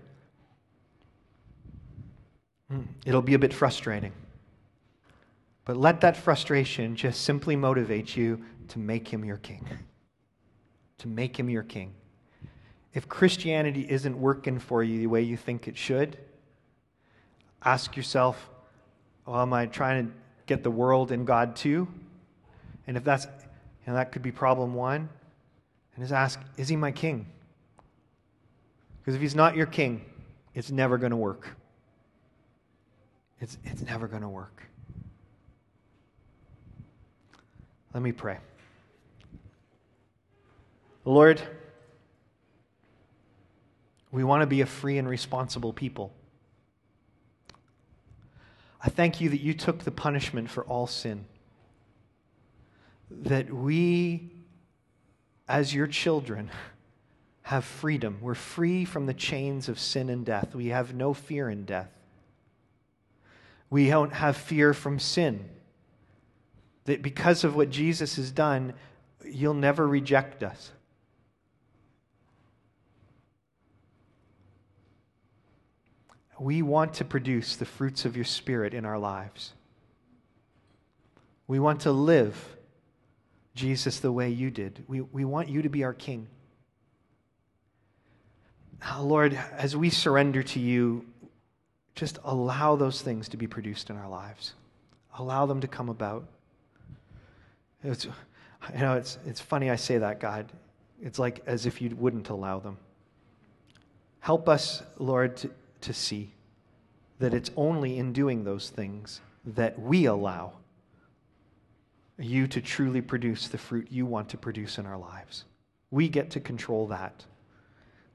hmm, 2.70 2.82
it'll 3.06 3.22
be 3.22 3.34
a 3.34 3.40
bit 3.40 3.54
frustrating. 3.54 4.14
But 5.66 5.78
let 5.78 6.02
that 6.02 6.16
frustration 6.16 6.96
just 6.96 7.22
simply 7.22 7.56
motivate 7.56 8.16
you 8.16 8.44
to 8.70 8.80
make 8.80 9.08
him 9.08 9.26
your 9.26 9.38
king. 9.38 9.68
To 11.00 11.08
make 11.08 11.38
him 11.38 11.50
your 11.50 11.64
king. 11.64 11.94
If 12.96 13.10
Christianity 13.10 13.86
isn't 13.88 14.18
working 14.18 14.58
for 14.58 14.82
you 14.82 15.00
the 15.00 15.08
way 15.08 15.22
you 15.22 15.36
think 15.36 15.68
it 15.68 15.78
should, 15.78 16.18
ask 17.62 17.98
yourself, 17.98 18.50
well, 19.26 19.42
am 19.42 19.52
I 19.52 19.66
trying 19.66 20.08
to 20.08 20.14
get 20.46 20.64
the 20.64 20.72
world 20.72 21.12
and 21.12 21.28
God 21.28 21.58
too? 21.58 21.90
And 22.88 22.96
if 22.96 23.04
that's, 23.04 23.26
you 23.26 23.88
know, 23.88 23.96
that 23.96 24.14
could 24.14 24.22
be 24.22 24.32
problem 24.32 24.74
one. 24.74 25.10
And 25.94 26.04
just 26.04 26.14
ask, 26.14 26.40
is 26.56 26.70
he 26.70 26.78
my 26.78 26.92
king? 26.92 27.28
Because 29.02 29.16
if 29.16 29.22
he's 29.22 29.36
not 29.36 29.58
your 29.58 29.66
king, 29.66 30.06
it's 30.54 30.72
never 30.72 30.98
going 30.98 31.12
to 31.12 31.18
work. 31.18 31.50
It's, 33.42 33.58
it's 33.66 33.82
never 33.82 34.08
going 34.08 34.22
to 34.22 34.30
work. 34.30 34.64
Let 37.94 38.02
me 38.02 38.14
pray. 38.14 38.38
Lord, 41.04 41.42
we 44.16 44.24
want 44.24 44.42
to 44.42 44.48
be 44.48 44.62
a 44.62 44.66
free 44.66 44.98
and 44.98 45.10
responsible 45.10 45.74
people. 45.74 46.14
I 48.82 48.88
thank 48.88 49.20
you 49.20 49.30
that 49.30 49.42
you 49.42 49.54
took 49.54 49.84
the 49.84 49.92
punishment 49.92 50.50
for 50.50 50.64
all 50.64 50.88
sin. 50.88 51.26
That 53.12 53.52
we, 53.52 54.32
as 55.50 55.74
your 55.74 55.88
children, 55.88 56.50
have 57.42 57.66
freedom. 57.66 58.20
We're 58.22 58.36
free 58.36 58.86
from 58.86 59.06
the 59.06 59.14
chains 59.14 59.68
of 59.68 59.80
sin 59.80 60.10
and 60.10 60.26
death. 60.26 60.56
We 60.56 60.68
have 60.68 60.94
no 60.94 61.14
fear 61.14 61.50
in 61.50 61.66
death. 61.66 61.92
We 63.70 63.90
don't 63.90 64.14
have 64.14 64.38
fear 64.38 64.74
from 64.74 64.98
sin. 64.98 65.44
That 66.86 67.02
because 67.02 67.44
of 67.44 67.56
what 67.56 67.70
Jesus 67.70 68.16
has 68.16 68.32
done, 68.32 68.74
you'll 69.26 69.54
never 69.56 69.86
reject 69.86 70.42
us. 70.42 70.72
We 76.40 76.62
want 76.62 76.96
to 76.96 77.06
produce 77.06 77.56
the 77.56 77.66
fruits 77.66 78.06
of 78.06 78.16
your 78.16 78.26
Spirit 78.26 78.74
in 78.74 78.86
our 78.86 79.00
lives. 79.00 79.54
We 81.48 81.60
want 81.60 81.82
to 81.82 81.92
live, 81.92 82.36
Jesus, 83.54 84.00
the 84.00 84.12
way 84.12 84.30
you 84.30 84.52
did. 84.52 84.84
We, 84.88 85.02
we 85.02 85.26
want 85.26 85.48
you 85.50 85.62
to 85.62 85.70
be 85.70 85.84
our 85.84 85.94
King. 85.94 86.28
Now, 88.82 89.02
Lord, 89.02 89.40
as 89.58 89.76
we 89.76 89.90
surrender 89.90 90.44
to 90.44 90.60
you, 90.60 91.06
just 91.96 92.20
allow 92.24 92.76
those 92.76 93.02
things 93.02 93.30
to 93.30 93.38
be 93.38 93.48
produced 93.48 93.90
in 93.90 93.96
our 93.96 94.10
lives. 94.10 94.54
Allow 95.18 95.46
them 95.46 95.62
to 95.62 95.68
come 95.68 95.88
about. 95.88 96.28
It's, 97.84 98.06
you 98.06 98.12
know, 98.80 98.96
it's, 98.96 99.18
it's 99.26 99.40
funny 99.40 99.70
I 99.70 99.78
say 99.78 100.00
that, 100.00 100.20
God. 100.20 100.52
It's 101.02 101.20
like 101.20 101.42
as 101.46 101.66
if 101.66 101.82
you 101.82 101.96
wouldn't 101.96 102.30
allow 102.30 102.60
them. 102.60 102.78
Help 104.20 104.50
us, 104.50 104.82
Lord, 104.98 105.38
to, 105.38 105.52
to 105.82 105.94
see 105.94 106.34
that 107.20 107.34
it's 107.34 107.52
only 107.56 107.98
in 107.98 108.14
doing 108.14 108.44
those 108.44 108.70
things 108.70 109.22
that 109.46 109.80
we 109.80 110.06
allow 110.06 110.54
you 112.18 112.48
to 112.48 112.62
truly 112.62 113.02
produce 113.02 113.48
the 113.48 113.58
fruit 113.58 113.88
you 113.92 114.06
want 114.06 114.30
to 114.30 114.38
produce 114.38 114.78
in 114.78 114.86
our 114.86 114.98
lives. 114.98 115.46
We 115.92 116.10
get 116.10 116.30
to 116.32 116.40
control 116.40 116.88
that. 116.88 117.26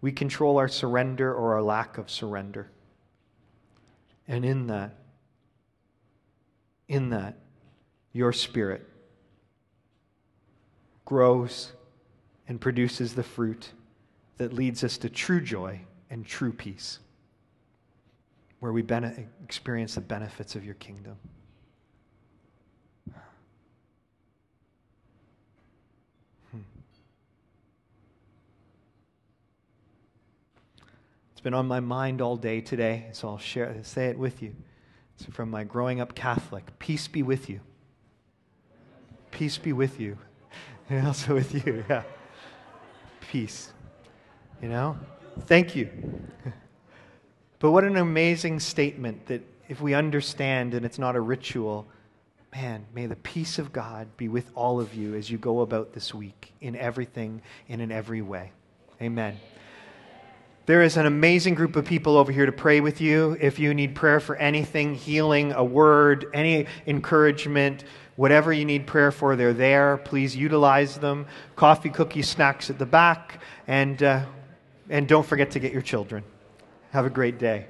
We 0.00 0.12
control 0.12 0.58
our 0.58 0.68
surrender 0.68 1.32
or 1.32 1.54
our 1.54 1.62
lack 1.62 1.98
of 1.98 2.10
surrender. 2.10 2.70
And 4.26 4.44
in 4.44 4.66
that, 4.68 4.96
in 6.88 7.10
that, 7.10 7.36
your 8.12 8.32
spirit 8.32 8.86
grows 11.04 11.72
and 12.48 12.60
produces 12.60 13.14
the 13.14 13.22
fruit 13.22 13.72
that 14.38 14.52
leads 14.52 14.82
us 14.82 14.96
to 14.98 15.10
true 15.10 15.40
joy 15.40 15.80
and 16.08 16.24
true 16.24 16.52
peace 16.52 16.98
where 18.60 18.72
we 18.72 18.84
experience 19.42 19.94
the 19.94 20.00
benefits 20.00 20.54
of 20.54 20.64
your 20.64 20.74
kingdom. 20.74 21.16
Hmm. 26.50 26.58
It's 31.32 31.40
been 31.40 31.54
on 31.54 31.66
my 31.66 31.80
mind 31.80 32.20
all 32.20 32.36
day 32.36 32.60
today, 32.60 33.08
so 33.12 33.28
I'll 33.28 33.38
share 33.38 33.74
say 33.82 34.08
it 34.08 34.18
with 34.18 34.42
you. 34.42 34.54
It's 35.18 35.34
from 35.34 35.50
my 35.50 35.64
growing 35.64 36.00
up 36.00 36.14
Catholic. 36.14 36.78
Peace 36.78 37.08
be 37.08 37.22
with 37.22 37.48
you. 37.48 37.60
Peace 39.30 39.56
be 39.56 39.72
with 39.72 39.98
you. 39.98 40.18
And 40.90 41.06
also 41.06 41.34
with 41.34 41.66
you, 41.66 41.84
yeah. 41.88 42.02
Peace. 43.20 43.72
You 44.60 44.68
know? 44.68 44.98
Thank 45.46 45.74
you. 45.74 45.88
But 47.60 47.70
what 47.72 47.84
an 47.84 47.96
amazing 47.96 48.58
statement 48.58 49.26
that 49.26 49.42
if 49.68 49.80
we 49.80 49.94
understand 49.94 50.74
and 50.74 50.84
it's 50.84 50.98
not 50.98 51.14
a 51.14 51.20
ritual, 51.20 51.86
man, 52.52 52.86
may 52.94 53.06
the 53.06 53.16
peace 53.16 53.58
of 53.58 53.72
God 53.72 54.08
be 54.16 54.28
with 54.28 54.50
all 54.54 54.80
of 54.80 54.94
you 54.94 55.14
as 55.14 55.30
you 55.30 55.38
go 55.38 55.60
about 55.60 55.92
this 55.92 56.12
week 56.12 56.52
in 56.60 56.74
everything 56.74 57.42
and 57.68 57.80
in 57.80 57.92
every 57.92 58.22
way. 58.22 58.50
Amen. 59.00 59.38
There 60.64 60.82
is 60.82 60.96
an 60.96 61.04
amazing 61.04 61.54
group 61.54 61.76
of 61.76 61.84
people 61.84 62.16
over 62.16 62.32
here 62.32 62.46
to 62.46 62.52
pray 62.52 62.80
with 62.80 63.00
you. 63.00 63.36
If 63.40 63.58
you 63.58 63.74
need 63.74 63.94
prayer 63.94 64.20
for 64.20 64.36
anything, 64.36 64.94
healing, 64.94 65.52
a 65.52 65.64
word, 65.64 66.26
any 66.32 66.66
encouragement, 66.86 67.84
whatever 68.16 68.52
you 68.52 68.64
need 68.64 68.86
prayer 68.86 69.10
for, 69.10 69.36
they're 69.36 69.52
there. 69.52 69.98
Please 69.98 70.34
utilize 70.34 70.96
them. 70.96 71.26
Coffee, 71.56 71.90
cookies, 71.90 72.28
snacks 72.28 72.70
at 72.70 72.78
the 72.78 72.86
back. 72.86 73.42
And, 73.66 74.02
uh, 74.02 74.24
and 74.88 75.06
don't 75.06 75.26
forget 75.26 75.50
to 75.52 75.58
get 75.58 75.72
your 75.72 75.82
children. 75.82 76.24
Have 76.90 77.06
a 77.06 77.10
great 77.10 77.38
day. 77.38 77.66